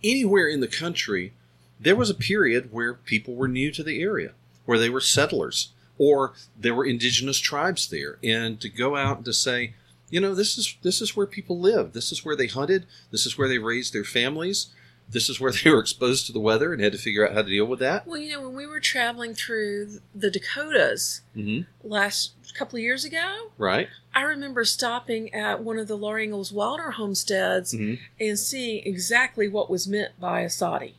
anywhere 0.05 0.49
in 0.49 0.61
the 0.61 0.69
country, 0.69 1.33
there 1.81 1.97
was 1.97 2.11
a 2.11 2.15
period 2.15 2.73
where 2.73 2.95
people 2.95 3.35
were 3.35 3.49
new 3.49 3.71
to 3.73 3.83
the 3.83 4.03
area, 4.03 4.33
where 4.67 4.79
they 4.79 4.91
were 4.91 5.01
settlers, 5.01 5.73
or 5.99 6.35
there 6.59 6.75
were 6.75 6.85
indigenous 6.85 7.39
tribes 7.39 7.89
there, 7.89 8.19
and 8.23 8.61
to 8.61 8.69
go 8.69 8.97
out 8.97 9.17
and 9.17 9.25
to 9.25 9.33
say, 9.33 9.75
you 10.11 10.21
know, 10.21 10.35
this 10.35 10.59
is 10.59 10.77
this 10.83 11.01
is 11.01 11.17
where 11.17 11.27
people 11.27 11.59
lived. 11.59 11.95
This 11.95 12.13
is 12.13 12.25
where 12.25 12.37
they 12.37 12.49
hunted. 12.49 12.87
This 13.11 13.27
is 13.27 13.39
where 13.39 13.49
they 13.49 13.59
raised 13.59 13.93
their 13.93 14.05
families. 14.05 14.69
This 15.09 15.29
is 15.29 15.41
where 15.41 15.53
they 15.65 15.71
were 15.71 15.81
exposed 15.81 16.27
to 16.27 16.33
the 16.33 16.41
weather 16.41 16.73
and 16.73 16.83
had 16.83 16.93
to 16.93 16.99
figure 16.99 17.27
out 17.27 17.35
how 17.35 17.43
to 17.43 17.49
deal 17.49 17.65
with 17.65 17.79
that. 17.81 18.07
Well, 18.07 18.19
you 18.19 18.33
know, 18.33 18.43
when 18.43 18.57
we 18.57 18.67
were 18.67 18.81
traveling 18.81 19.35
through 19.35 20.01
the 20.15 20.31
Dakotas 20.31 21.23
hmm 21.35 21.61
last 21.83 22.33
couple 22.55 22.77
of 22.77 22.83
years 22.83 23.05
ago, 23.05 23.53
Right. 23.57 23.89
I 24.13 24.23
remember 24.23 24.65
stopping 24.65 25.33
at 25.33 25.63
one 25.63 25.79
of 25.79 25.87
the 25.87 25.97
Laura 25.97 26.25
Ingalls 26.25 26.53
Wilder 26.53 26.93
homesteads 26.93 27.73
hmm 27.73 27.95
and 28.19 28.39
seeing 28.39 28.85
exactly 28.85 29.49
what 29.49 29.71
was 29.71 29.87
meant 29.87 30.19
by 30.21 30.41
a 30.41 30.51
soddy. 30.51 30.97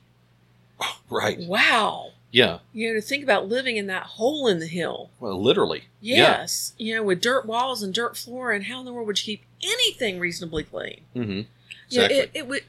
Right. 1.09 1.39
Wow. 1.39 2.11
Yeah. 2.31 2.59
You 2.71 2.89
know, 2.89 2.93
to 2.95 3.01
think 3.01 3.23
about 3.23 3.49
living 3.49 3.75
in 3.75 3.87
that 3.87 4.03
hole 4.03 4.47
in 4.47 4.59
the 4.59 4.67
hill. 4.67 5.09
Well, 5.19 5.41
literally. 5.41 5.83
Yes. 5.99 6.73
You 6.77 6.95
know, 6.95 7.03
with 7.03 7.19
dirt 7.19 7.45
walls 7.45 7.83
and 7.83 7.93
dirt 7.93 8.15
floor, 8.15 8.53
and 8.53 8.63
how 8.65 8.79
in 8.79 8.85
the 8.85 8.93
world 8.93 9.07
would 9.07 9.19
you 9.19 9.37
keep 9.37 9.45
anything 9.61 10.19
reasonably 10.19 10.63
clean? 10.63 11.01
Yeah. 11.13 11.23
hmm 11.23 11.41
You 11.89 11.99
know, 11.99 12.05
it, 12.05 12.31
it 12.33 12.47
would. 12.47 12.63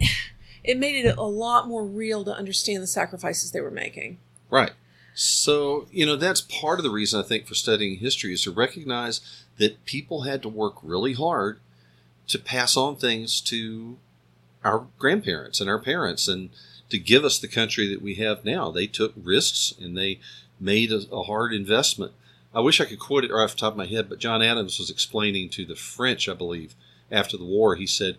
It 0.64 0.76
made 0.76 1.02
it 1.06 1.16
a 1.16 1.22
lot 1.22 1.66
more 1.66 1.82
real 1.86 2.24
to 2.24 2.32
understand 2.32 2.82
the 2.82 2.86
sacrifices 2.88 3.52
they 3.52 3.60
were 3.62 3.70
making. 3.70 4.18
Right. 4.50 4.72
So, 5.14 5.86
you 5.90 6.04
know, 6.04 6.14
that's 6.16 6.42
part 6.42 6.78
of 6.78 6.82
the 6.82 6.90
reason 6.90 7.18
I 7.18 7.22
think 7.22 7.46
for 7.46 7.54
studying 7.54 8.00
history 8.00 8.34
is 8.34 8.42
to 8.42 8.50
recognize 8.50 9.20
that 9.56 9.82
people 9.86 10.22
had 10.22 10.42
to 10.42 10.48
work 10.50 10.74
really 10.82 11.14
hard 11.14 11.60
to 12.26 12.38
pass 12.38 12.76
on 12.76 12.96
things 12.96 13.40
to 13.42 13.96
our 14.62 14.86
grandparents 14.98 15.58
and 15.60 15.70
our 15.70 15.78
parents 15.78 16.28
and 16.28 16.50
to 16.90 16.98
give 16.98 17.24
us 17.24 17.38
the 17.38 17.48
country 17.48 17.86
that 17.88 18.02
we 18.02 18.14
have 18.14 18.44
now. 18.44 18.70
They 18.70 18.86
took 18.86 19.12
risks 19.16 19.74
and 19.80 19.96
they 19.96 20.20
made 20.60 20.90
a, 20.92 21.02
a 21.12 21.24
hard 21.24 21.52
investment. 21.52 22.12
I 22.54 22.60
wish 22.60 22.80
I 22.80 22.86
could 22.86 22.98
quote 22.98 23.24
it 23.24 23.30
right 23.30 23.44
off 23.44 23.52
the 23.52 23.58
top 23.58 23.74
of 23.74 23.78
my 23.78 23.86
head, 23.86 24.08
but 24.08 24.18
John 24.18 24.42
Adams 24.42 24.78
was 24.78 24.90
explaining 24.90 25.50
to 25.50 25.64
the 25.64 25.76
French, 25.76 26.28
I 26.28 26.34
believe, 26.34 26.74
after 27.10 27.36
the 27.36 27.44
war, 27.44 27.74
he 27.76 27.86
said, 27.86 28.16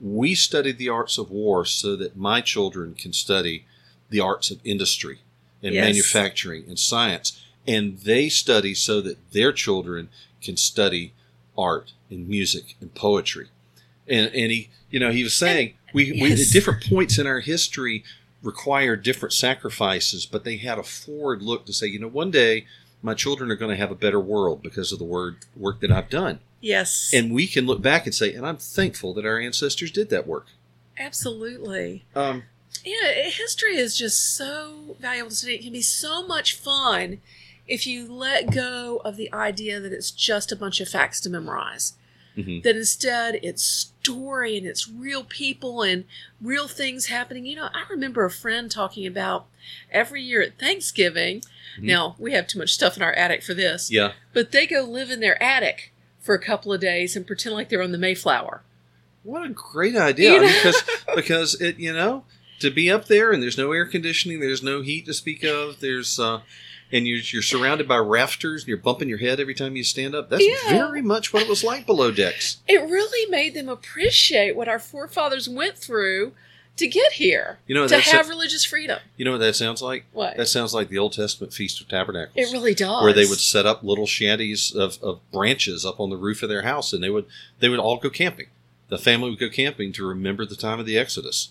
We 0.00 0.34
studied 0.34 0.78
the 0.78 0.88
arts 0.88 1.18
of 1.18 1.30
war 1.30 1.64
so 1.64 1.96
that 1.96 2.16
my 2.16 2.40
children 2.40 2.94
can 2.94 3.12
study 3.12 3.66
the 4.10 4.20
arts 4.20 4.50
of 4.50 4.60
industry 4.64 5.20
and 5.62 5.74
Yes. 5.74 5.84
manufacturing 5.84 6.64
and 6.68 6.78
science. 6.78 7.40
And 7.66 7.98
they 8.00 8.28
study 8.28 8.74
so 8.74 9.00
that 9.02 9.32
their 9.32 9.52
children 9.52 10.08
can 10.42 10.56
study 10.56 11.12
art 11.56 11.92
and 12.10 12.28
music 12.28 12.76
and 12.80 12.92
poetry. 12.94 13.48
And, 14.08 14.26
and 14.34 14.50
he, 14.50 14.70
you 14.90 14.98
know, 14.98 15.12
he 15.12 15.22
was 15.22 15.34
saying 15.34 15.74
we, 15.92 16.12
we, 16.12 16.32
at 16.32 16.38
different 16.52 16.84
points 16.88 17.18
in 17.18 17.26
our 17.26 17.40
history 17.40 18.04
require 18.42 18.96
different 18.96 19.32
sacrifices, 19.32 20.26
but 20.26 20.44
they 20.44 20.56
had 20.56 20.78
a 20.78 20.82
forward 20.82 21.42
look 21.42 21.64
to 21.66 21.72
say, 21.72 21.86
you 21.86 21.98
know, 21.98 22.08
one 22.08 22.30
day 22.30 22.66
my 23.02 23.14
children 23.14 23.50
are 23.50 23.56
going 23.56 23.70
to 23.70 23.76
have 23.76 23.90
a 23.90 23.96
better 23.96 24.20
world 24.20 24.62
because 24.62 24.92
of 24.92 24.98
the 24.98 25.04
word 25.04 25.36
work 25.56 25.80
that 25.80 25.90
I've 25.90 26.10
done. 26.10 26.40
Yes. 26.60 27.10
And 27.12 27.32
we 27.32 27.46
can 27.46 27.66
look 27.66 27.82
back 27.82 28.06
and 28.06 28.14
say, 28.14 28.32
and 28.32 28.46
I'm 28.46 28.56
thankful 28.56 29.14
that 29.14 29.26
our 29.26 29.38
ancestors 29.38 29.90
did 29.90 30.10
that 30.10 30.26
work. 30.26 30.46
Absolutely. 30.98 32.04
Um, 32.14 32.44
Yeah, 32.84 33.28
history 33.28 33.76
is 33.76 33.96
just 33.96 34.36
so 34.36 34.96
valuable 35.00 35.30
to 35.30 35.36
study. 35.36 35.54
It 35.56 35.62
can 35.62 35.72
be 35.72 35.82
so 35.82 36.26
much 36.26 36.56
fun 36.56 37.20
if 37.66 37.86
you 37.86 38.12
let 38.12 38.52
go 38.52 39.00
of 39.04 39.16
the 39.16 39.32
idea 39.32 39.80
that 39.80 39.92
it's 39.92 40.10
just 40.10 40.52
a 40.52 40.56
bunch 40.56 40.80
of 40.80 40.88
facts 40.88 41.20
to 41.22 41.30
memorize. 41.30 41.94
Mhm. 42.36 42.62
That 42.62 42.76
instead 42.76 43.38
it's 43.42 43.62
story 43.62 44.56
and 44.56 44.66
it's 44.66 44.88
real 44.88 45.24
people 45.24 45.82
and 45.82 46.04
real 46.40 46.68
things 46.68 47.06
happening. 47.06 47.46
You 47.46 47.56
know, 47.56 47.68
I 47.72 47.84
remember 47.90 48.24
a 48.24 48.30
friend 48.30 48.70
talking 48.70 49.06
about 49.06 49.46
every 49.90 50.22
year 50.22 50.42
at 50.42 50.58
Thanksgiving. 50.58 51.40
Mhm. 51.78 51.82
Now, 51.84 52.16
we 52.18 52.32
have 52.32 52.46
too 52.46 52.58
much 52.58 52.74
stuff 52.74 52.96
in 52.96 53.02
our 53.02 53.12
attic 53.12 53.42
for 53.42 53.54
this, 53.54 53.90
Yeah. 53.90 54.12
but 54.32 54.52
they 54.52 54.66
go 54.66 54.82
live 54.82 55.10
in 55.10 55.20
their 55.20 55.40
attic 55.42 55.92
for 56.20 56.34
a 56.34 56.38
couple 56.42 56.72
of 56.72 56.80
days 56.80 57.16
and 57.16 57.26
pretend 57.26 57.54
like 57.54 57.68
they're 57.68 57.82
on 57.82 57.92
the 57.92 57.98
Mayflower. 57.98 58.62
What 59.24 59.44
a 59.44 59.48
great 59.50 59.94
idea! 59.96 60.30
You 60.32 60.36
I 60.36 60.40
mean, 60.40 60.48
know? 60.50 60.54
because 60.62 60.82
because 61.14 61.60
it 61.60 61.78
you 61.78 61.92
know 61.92 62.24
to 62.58 62.70
be 62.70 62.90
up 62.90 63.06
there 63.06 63.30
and 63.32 63.42
there's 63.42 63.58
no 63.58 63.70
air 63.72 63.86
conditioning, 63.86 64.40
there's 64.40 64.62
no 64.62 64.82
heat 64.82 65.06
to 65.06 65.14
speak 65.14 65.44
of. 65.44 65.80
There's 65.80 66.18
uh, 66.18 66.40
and 66.92 67.08
you're 67.08 67.18
you're 67.18 67.42
surrounded 67.42 67.88
by 67.88 67.96
rafters 67.96 68.62
and 68.62 68.68
you're 68.68 68.76
bumping 68.76 69.08
your 69.08 69.18
head 69.18 69.40
every 69.40 69.54
time 69.54 69.74
you 69.76 69.82
stand 69.84 70.14
up. 70.14 70.28
That's 70.30 70.44
Yeah. 70.46 70.68
very 70.70 71.02
much 71.02 71.32
what 71.32 71.42
it 71.42 71.48
was 71.48 71.64
like 71.64 71.86
below 71.86 72.10
decks. 72.12 72.58
It 72.68 72.80
really 72.82 73.30
made 73.30 73.54
them 73.54 73.68
appreciate 73.68 74.54
what 74.56 74.68
our 74.68 74.78
forefathers 74.78 75.48
went 75.48 75.78
through 75.78 76.32
to 76.74 76.86
get 76.88 77.12
here, 77.12 77.58
You 77.66 77.74
know 77.74 77.86
to 77.86 78.00
have 78.00 78.30
religious 78.30 78.64
freedom. 78.64 78.98
you 79.18 79.26
know 79.26 79.32
what 79.32 79.38
that 79.38 79.54
sounds 79.56 79.82
like. 79.82 80.06
What? 80.12 80.38
That 80.38 80.46
sounds 80.46 80.72
like 80.72 80.88
the 80.88 80.96
Old 80.96 81.12
Testament 81.12 81.52
Feast 81.52 81.80
of 81.82 81.88
Tabernacles. 81.88 82.34
it 82.34 82.50
really 82.50 82.74
does. 82.74 83.02
where 83.02 83.12
they 83.12 83.26
would 83.26 83.38
set 83.40 83.66
up 83.66 83.82
little 83.82 84.06
shanties 84.06 84.74
of, 84.74 84.98
of 85.02 85.20
branches 85.30 85.84
up 85.84 86.00
on 86.00 86.08
the 86.08 86.16
roof 86.16 86.42
of 86.42 86.48
their 86.48 86.62
house 86.62 86.94
and 86.94 87.02
they 87.04 87.10
would 87.10 87.26
they 87.60 87.68
would 87.68 87.78
all 87.78 87.98
go 87.98 88.08
camping 88.08 88.46
the 88.88 88.96
family 88.98 89.28
would 89.28 89.38
go 89.38 89.50
camping 89.50 89.92
to 89.92 90.06
remember 90.06 90.46
the 90.46 90.56
time 90.56 90.80
of 90.80 90.86
the 90.86 90.96
exodus 90.98 91.50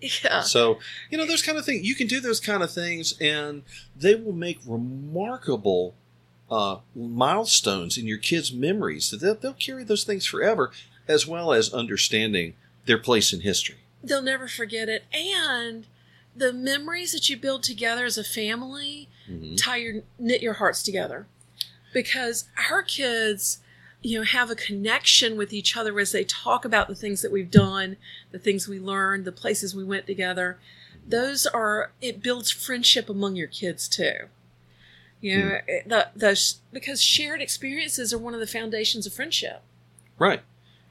Yeah. 0.00 0.42
so 0.42 0.78
you 1.10 1.16
know 1.16 1.26
those 1.26 1.42
kind 1.42 1.56
of 1.56 1.64
things 1.64 1.86
you 1.86 1.94
can 1.94 2.06
do 2.06 2.20
those 2.20 2.38
kind 2.40 2.62
of 2.62 2.70
things 2.70 3.14
and 3.20 3.62
they 3.96 4.14
will 4.14 4.32
make 4.34 4.58
remarkable 4.66 5.94
uh, 6.50 6.78
milestones 6.94 7.96
in 7.96 8.06
your 8.06 8.18
kids 8.18 8.52
memories 8.52 9.10
they'll, 9.10 9.34
they'll 9.34 9.54
carry 9.54 9.84
those 9.84 10.04
things 10.04 10.26
forever 10.26 10.70
as 11.08 11.26
well 11.26 11.52
as 11.52 11.72
understanding 11.72 12.54
their 12.84 12.98
place 12.98 13.32
in 13.32 13.40
history 13.40 13.76
They'll 14.04 14.22
never 14.22 14.46
forget 14.46 14.88
it. 14.88 15.04
And 15.12 15.86
the 16.36 16.52
memories 16.52 17.10
that 17.12 17.28
you 17.28 17.36
build 17.36 17.64
together 17.64 18.04
as 18.04 18.16
a 18.18 18.22
family 18.22 19.08
Mhm. 19.28 19.56
tie 19.56 19.78
your 19.78 20.02
knit 20.18 20.42
your 20.42 20.52
hearts 20.52 20.80
together. 20.84 21.26
Because 21.92 22.44
our 22.70 22.82
kids, 22.84 23.58
you 24.06 24.16
know, 24.18 24.24
have 24.24 24.52
a 24.52 24.54
connection 24.54 25.36
with 25.36 25.52
each 25.52 25.76
other 25.76 25.98
as 25.98 26.12
they 26.12 26.22
talk 26.22 26.64
about 26.64 26.86
the 26.86 26.94
things 26.94 27.22
that 27.22 27.32
we've 27.32 27.50
done, 27.50 27.96
the 28.30 28.38
things 28.38 28.68
we 28.68 28.78
learned, 28.78 29.24
the 29.24 29.32
places 29.32 29.74
we 29.74 29.82
went 29.82 30.06
together. 30.06 30.58
Those 31.04 31.44
are 31.44 31.90
it 32.00 32.22
builds 32.22 32.52
friendship 32.52 33.08
among 33.10 33.34
your 33.34 33.48
kids 33.48 33.88
too. 33.88 34.28
You 35.20 35.38
know, 35.38 35.58
it- 35.66 35.88
the, 35.88 36.08
the 36.14 36.40
because 36.72 37.02
shared 37.02 37.42
experiences 37.42 38.12
are 38.14 38.18
one 38.18 38.32
of 38.32 38.38
the 38.38 38.46
foundations 38.46 39.06
of 39.06 39.12
friendship. 39.12 39.62
Right. 40.20 40.42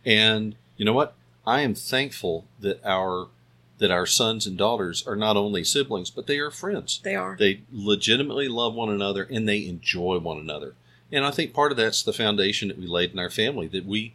And 0.05 0.55
you 0.75 0.83
know 0.83 0.93
what? 0.93 1.15
I 1.47 1.61
am 1.61 1.73
thankful 1.73 2.45
that 2.59 2.83
our 2.83 3.29
that 3.77 3.91
our 3.91 4.05
sons 4.05 4.45
and 4.45 4.57
daughters 4.57 5.07
are 5.07 5.15
not 5.15 5.37
only 5.37 5.63
siblings, 5.63 6.09
but 6.09 6.27
they 6.27 6.39
are 6.39 6.51
friends. 6.51 6.99
They 7.01 7.15
are. 7.15 7.37
They 7.39 7.61
legitimately 7.71 8.49
love 8.49 8.73
one 8.73 8.89
another 8.89 9.23
and 9.23 9.47
they 9.47 9.65
enjoy 9.65 10.17
one 10.19 10.37
another. 10.37 10.75
And 11.11 11.25
I 11.25 11.31
think 11.31 11.53
part 11.53 11.71
of 11.71 11.77
that's 11.77 12.03
the 12.03 12.13
foundation 12.13 12.67
that 12.67 12.77
we 12.77 12.87
laid 12.87 13.11
in 13.11 13.19
our 13.19 13.29
family 13.29 13.67
that 13.67 13.85
we 13.85 14.13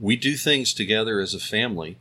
we 0.00 0.16
do 0.16 0.36
things 0.36 0.74
together 0.74 1.20
as 1.20 1.34
a 1.34 1.40
family 1.40 1.96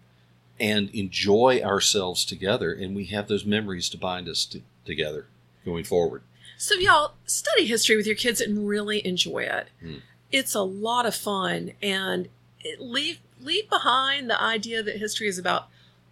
and 0.59 0.89
enjoy 0.91 1.61
ourselves 1.63 2.25
together 2.25 2.73
and 2.73 2.95
we 2.95 3.05
have 3.05 3.27
those 3.27 3.45
memories 3.45 3.89
to 3.89 3.97
bind 3.97 4.27
us 4.27 4.45
to, 4.45 4.61
together 4.85 5.27
going 5.65 5.83
forward. 5.83 6.23
So, 6.57 6.75
y'all 6.75 7.13
study 7.25 7.65
history 7.65 7.97
with 7.97 8.07
your 8.07 8.15
kids 8.15 8.39
and 8.39 8.67
really 8.67 9.05
enjoy 9.05 9.39
it. 9.39 9.67
Hmm. 9.81 9.95
It's 10.31 10.55
a 10.55 10.61
lot 10.61 11.05
of 11.05 11.13
fun, 11.13 11.73
and 11.81 12.29
it, 12.61 12.79
leave 12.79 13.19
leave 13.41 13.69
behind 13.69 14.29
the 14.29 14.41
idea 14.41 14.81
that 14.81 14.97
history 14.97 15.27
is 15.27 15.37
about 15.37 15.67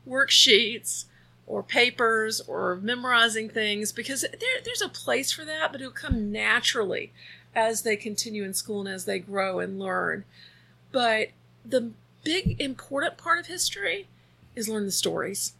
worksheets 0.07 1.05
or 1.47 1.63
papers 1.63 2.41
or 2.41 2.75
memorizing 2.81 3.49
things 3.49 3.91
because 3.91 4.21
there, 4.21 4.61
there's 4.63 4.81
a 4.81 4.89
place 4.89 5.31
for 5.31 5.45
that, 5.45 5.71
but 5.71 5.81
it'll 5.81 5.93
come 5.93 6.31
naturally 6.31 7.13
as 7.55 7.81
they 7.81 7.95
continue 7.95 8.43
in 8.43 8.53
school 8.53 8.79
and 8.81 8.89
as 8.89 9.05
they 9.05 9.19
grow 9.19 9.59
and 9.59 9.79
learn. 9.79 10.23
But 10.91 11.29
the 11.65 11.91
big 12.23 12.59
important 12.61 13.17
part 13.17 13.39
of 13.39 13.47
history 13.47 14.07
is 14.55 14.69
learn 14.69 14.85
the 14.85 14.91
stories 14.91 15.53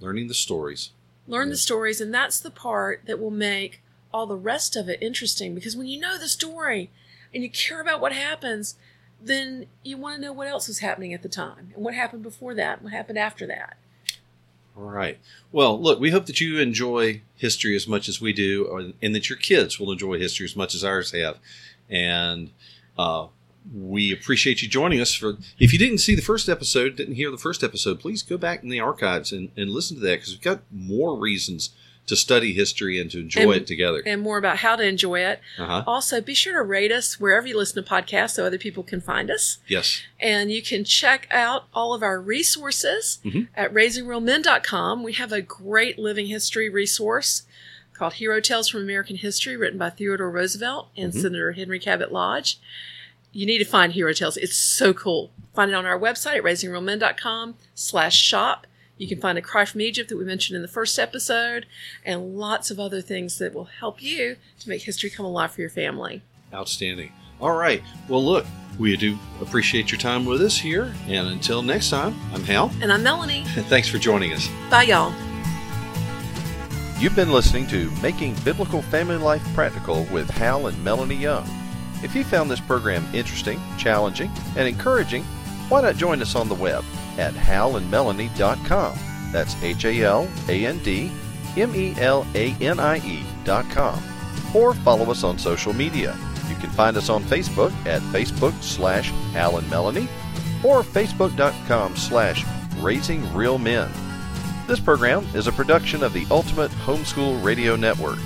Learning 0.00 0.26
the 0.26 0.34
stories. 0.34 0.90
learn 1.28 1.48
Yeah. 1.48 1.52
the 1.52 1.56
stories 1.58 2.00
and 2.00 2.12
that's 2.12 2.40
the 2.40 2.50
part 2.50 3.02
that 3.06 3.20
will 3.20 3.30
make 3.30 3.80
all 4.12 4.26
the 4.26 4.34
rest 4.36 4.74
of 4.74 4.88
it 4.88 5.00
interesting 5.02 5.54
because 5.54 5.76
when 5.76 5.86
you 5.86 6.00
know 6.00 6.18
the 6.18 6.28
story 6.28 6.90
and 7.32 7.42
you 7.44 7.50
care 7.50 7.80
about 7.80 8.00
what 8.00 8.12
happens 8.12 8.74
then 9.20 9.66
you 9.84 9.96
want 9.96 10.16
to 10.16 10.20
know 10.20 10.32
what 10.32 10.48
else 10.48 10.66
was 10.66 10.80
happening 10.80 11.14
at 11.14 11.22
the 11.22 11.28
time 11.28 11.70
and 11.74 11.84
what 11.84 11.94
happened 11.94 12.22
before 12.22 12.54
that 12.54 12.78
and 12.78 12.84
what 12.84 12.92
happened 12.92 13.18
after 13.18 13.46
that 13.46 13.76
All 14.76 14.84
right. 14.84 15.18
Well, 15.50 15.80
look, 15.80 16.00
we 16.00 16.10
hope 16.10 16.26
that 16.26 16.40
you 16.40 16.58
enjoy 16.58 17.20
history 17.36 17.76
as 17.76 17.86
much 17.86 18.08
as 18.08 18.20
we 18.20 18.32
do, 18.32 18.64
or- 18.64 18.92
and 19.02 19.14
that 19.14 19.28
your 19.28 19.36
kids 19.38 19.78
will 19.78 19.92
enjoy 19.92 20.18
history 20.18 20.44
as 20.44 20.56
much 20.56 20.74
as 20.74 20.82
ours 20.82 21.12
have. 21.12 21.38
And 21.90 22.50
uh, 22.98 23.26
we 23.74 24.12
appreciate 24.12 24.62
you 24.62 24.68
joining 24.68 25.00
us 25.00 25.14
for. 25.14 25.36
If 25.58 25.72
you 25.72 25.78
didn't 25.78 25.98
see 25.98 26.14
the 26.14 26.22
first 26.22 26.48
episode, 26.48 26.96
didn't 26.96 27.16
hear 27.16 27.30
the 27.30 27.36
first 27.38 27.62
episode, 27.62 28.00
please 28.00 28.22
go 28.22 28.38
back 28.38 28.62
in 28.62 28.70
the 28.70 28.80
archives 28.80 29.30
and, 29.30 29.50
and 29.56 29.70
listen 29.70 29.96
to 29.98 30.02
that 30.02 30.16
because 30.20 30.30
we've 30.30 30.40
got 30.40 30.62
more 30.72 31.18
reasons 31.18 31.70
to 32.12 32.16
study 32.16 32.52
history 32.52 33.00
and 33.00 33.10
to 33.10 33.20
enjoy 33.20 33.40
And- 33.40 33.52
it 33.62 33.66
together. 33.66 34.02
and 34.04 34.20
more 34.20 34.36
about 34.38 34.58
how 34.58 34.76
to 34.76 34.82
enjoy 34.84 35.20
it 35.20 35.40
Uh-huh. 35.58 35.82
also 35.86 36.20
be 36.20 36.34
sure 36.34 36.52
to 36.52 36.62
rate 36.62 36.92
us 36.92 37.18
wherever 37.18 37.46
you 37.46 37.56
listen 37.56 37.82
to 37.82 37.88
podcasts 37.88 38.32
so 38.34 38.44
other 38.44 38.58
people 38.58 38.82
can 38.82 39.00
find 39.00 39.30
us 39.30 39.58
Yes. 39.66 40.02
and 40.20 40.52
you 40.52 40.60
can 40.62 40.84
check 40.84 41.26
out 41.30 41.64
all 41.72 41.94
of 41.94 42.02
our 42.02 42.20
resources 42.20 43.18
Mhm. 43.24 43.48
at 43.56 43.72
raisingrealmen.com. 43.72 45.02
We 45.02 45.14
have 45.14 45.32
a 45.32 45.40
great 45.42 45.98
living 45.98 46.26
history 46.26 46.68
resource 46.68 47.42
called 47.94 48.14
Hero 48.14 48.40
Tales 48.40 48.68
from 48.68 48.80
American 48.82 49.16
History, 49.16 49.56
written 49.56 49.78
by 49.78 49.90
Theodore 49.90 50.30
Roosevelt 50.30 50.90
and 50.96 51.12
Mhm. 51.12 51.20
Senator 51.22 51.52
Henry 51.52 51.78
Cabot 51.78 52.12
Lodge. 52.12 52.58
you 53.34 53.46
need 53.46 53.56
to 53.58 53.64
find 53.64 53.94
Hero 53.94 54.12
Tales. 54.12 54.36
It's 54.36 54.54
so 54.56 54.92
cool. 54.92 55.32
Find 55.54 55.70
it 55.70 55.74
on 55.74 55.86
our 55.86 55.98
website 55.98 56.36
at 56.36 56.42
raisingrealmen.com 56.42 57.54
slash 57.74 58.14
shop. 58.16 58.66
You 59.02 59.08
can 59.08 59.20
find 59.20 59.36
a 59.36 59.42
cry 59.42 59.64
from 59.64 59.80
Egypt 59.80 60.10
that 60.10 60.16
we 60.16 60.24
mentioned 60.24 60.54
in 60.54 60.62
the 60.62 60.68
first 60.68 60.96
episode 60.96 61.66
and 62.04 62.36
lots 62.38 62.70
of 62.70 62.78
other 62.78 63.00
things 63.00 63.38
that 63.38 63.52
will 63.52 63.64
help 63.64 64.00
you 64.00 64.36
to 64.60 64.68
make 64.68 64.82
history 64.82 65.10
come 65.10 65.26
alive 65.26 65.50
for 65.50 65.60
your 65.60 65.70
family. 65.70 66.22
Outstanding. 66.54 67.10
All 67.40 67.50
right. 67.50 67.82
Well, 68.06 68.24
look, 68.24 68.46
we 68.78 68.96
do 68.96 69.18
appreciate 69.40 69.90
your 69.90 69.98
time 69.98 70.24
with 70.24 70.40
us 70.40 70.56
here. 70.56 70.94
And 71.08 71.26
until 71.26 71.62
next 71.62 71.90
time, 71.90 72.14
I'm 72.32 72.44
Hal. 72.44 72.70
And 72.80 72.92
I'm 72.92 73.02
Melanie. 73.02 73.44
And 73.56 73.66
thanks 73.66 73.88
for 73.88 73.98
joining 73.98 74.32
us. 74.34 74.48
Bye, 74.70 74.84
y'all. 74.84 75.12
You've 77.00 77.16
been 77.16 77.32
listening 77.32 77.66
to 77.68 77.90
Making 78.02 78.36
Biblical 78.44 78.82
Family 78.82 79.16
Life 79.16 79.42
Practical 79.52 80.04
with 80.12 80.30
Hal 80.30 80.68
and 80.68 80.84
Melanie 80.84 81.16
Young. 81.16 81.44
If 82.04 82.14
you 82.14 82.22
found 82.22 82.48
this 82.48 82.60
program 82.60 83.04
interesting, 83.12 83.60
challenging, 83.78 84.30
and 84.56 84.68
encouraging, 84.68 85.24
why 85.68 85.82
not 85.82 85.96
join 85.96 86.22
us 86.22 86.36
on 86.36 86.48
the 86.48 86.54
web 86.54 86.84
at 87.18 87.34
halandmelanie.com. 87.34 88.98
That's 89.32 89.60
H 89.62 89.84
A 89.84 90.02
L 90.02 90.28
A 90.48 90.66
N 90.66 90.78
D 90.78 91.10
M 91.56 91.74
E 91.74 91.94
L 91.98 92.26
A 92.34 92.54
N 92.60 92.78
I 92.80 92.98
E.com. 92.98 94.02
Or 94.54 94.74
follow 94.74 95.10
us 95.10 95.24
on 95.24 95.38
social 95.38 95.72
media. 95.72 96.16
You 96.48 96.56
can 96.56 96.70
find 96.70 96.96
us 96.96 97.08
on 97.08 97.24
Facebook 97.24 97.72
at 97.86 98.02
Facebook 98.02 98.60
slash 98.62 99.10
Hal 99.32 99.56
and 99.56 99.68
Melanie 99.70 100.08
or 100.62 100.82
Facebook.com 100.82 101.96
slash 101.96 102.44
Raising 102.78 103.32
Real 103.34 103.58
Men. 103.58 103.90
This 104.66 104.80
program 104.80 105.26
is 105.34 105.46
a 105.46 105.52
production 105.52 106.02
of 106.02 106.12
the 106.12 106.26
Ultimate 106.30 106.70
Homeschool 106.70 107.42
Radio 107.42 107.76
Network. 107.76 108.18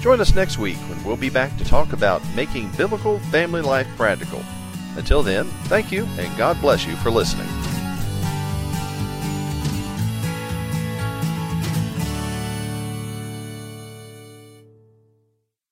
Join 0.00 0.20
us 0.20 0.34
next 0.34 0.58
week 0.58 0.78
when 0.88 1.02
we'll 1.04 1.16
be 1.16 1.30
back 1.30 1.56
to 1.58 1.64
talk 1.64 1.92
about 1.92 2.22
making 2.34 2.70
biblical 2.72 3.18
family 3.18 3.60
life 3.60 3.88
practical. 3.96 4.42
Until 4.96 5.22
then, 5.22 5.46
thank 5.64 5.92
you 5.92 6.04
and 6.18 6.36
God 6.38 6.60
bless 6.60 6.86
you 6.86 6.96
for 6.96 7.10
listening. 7.10 7.48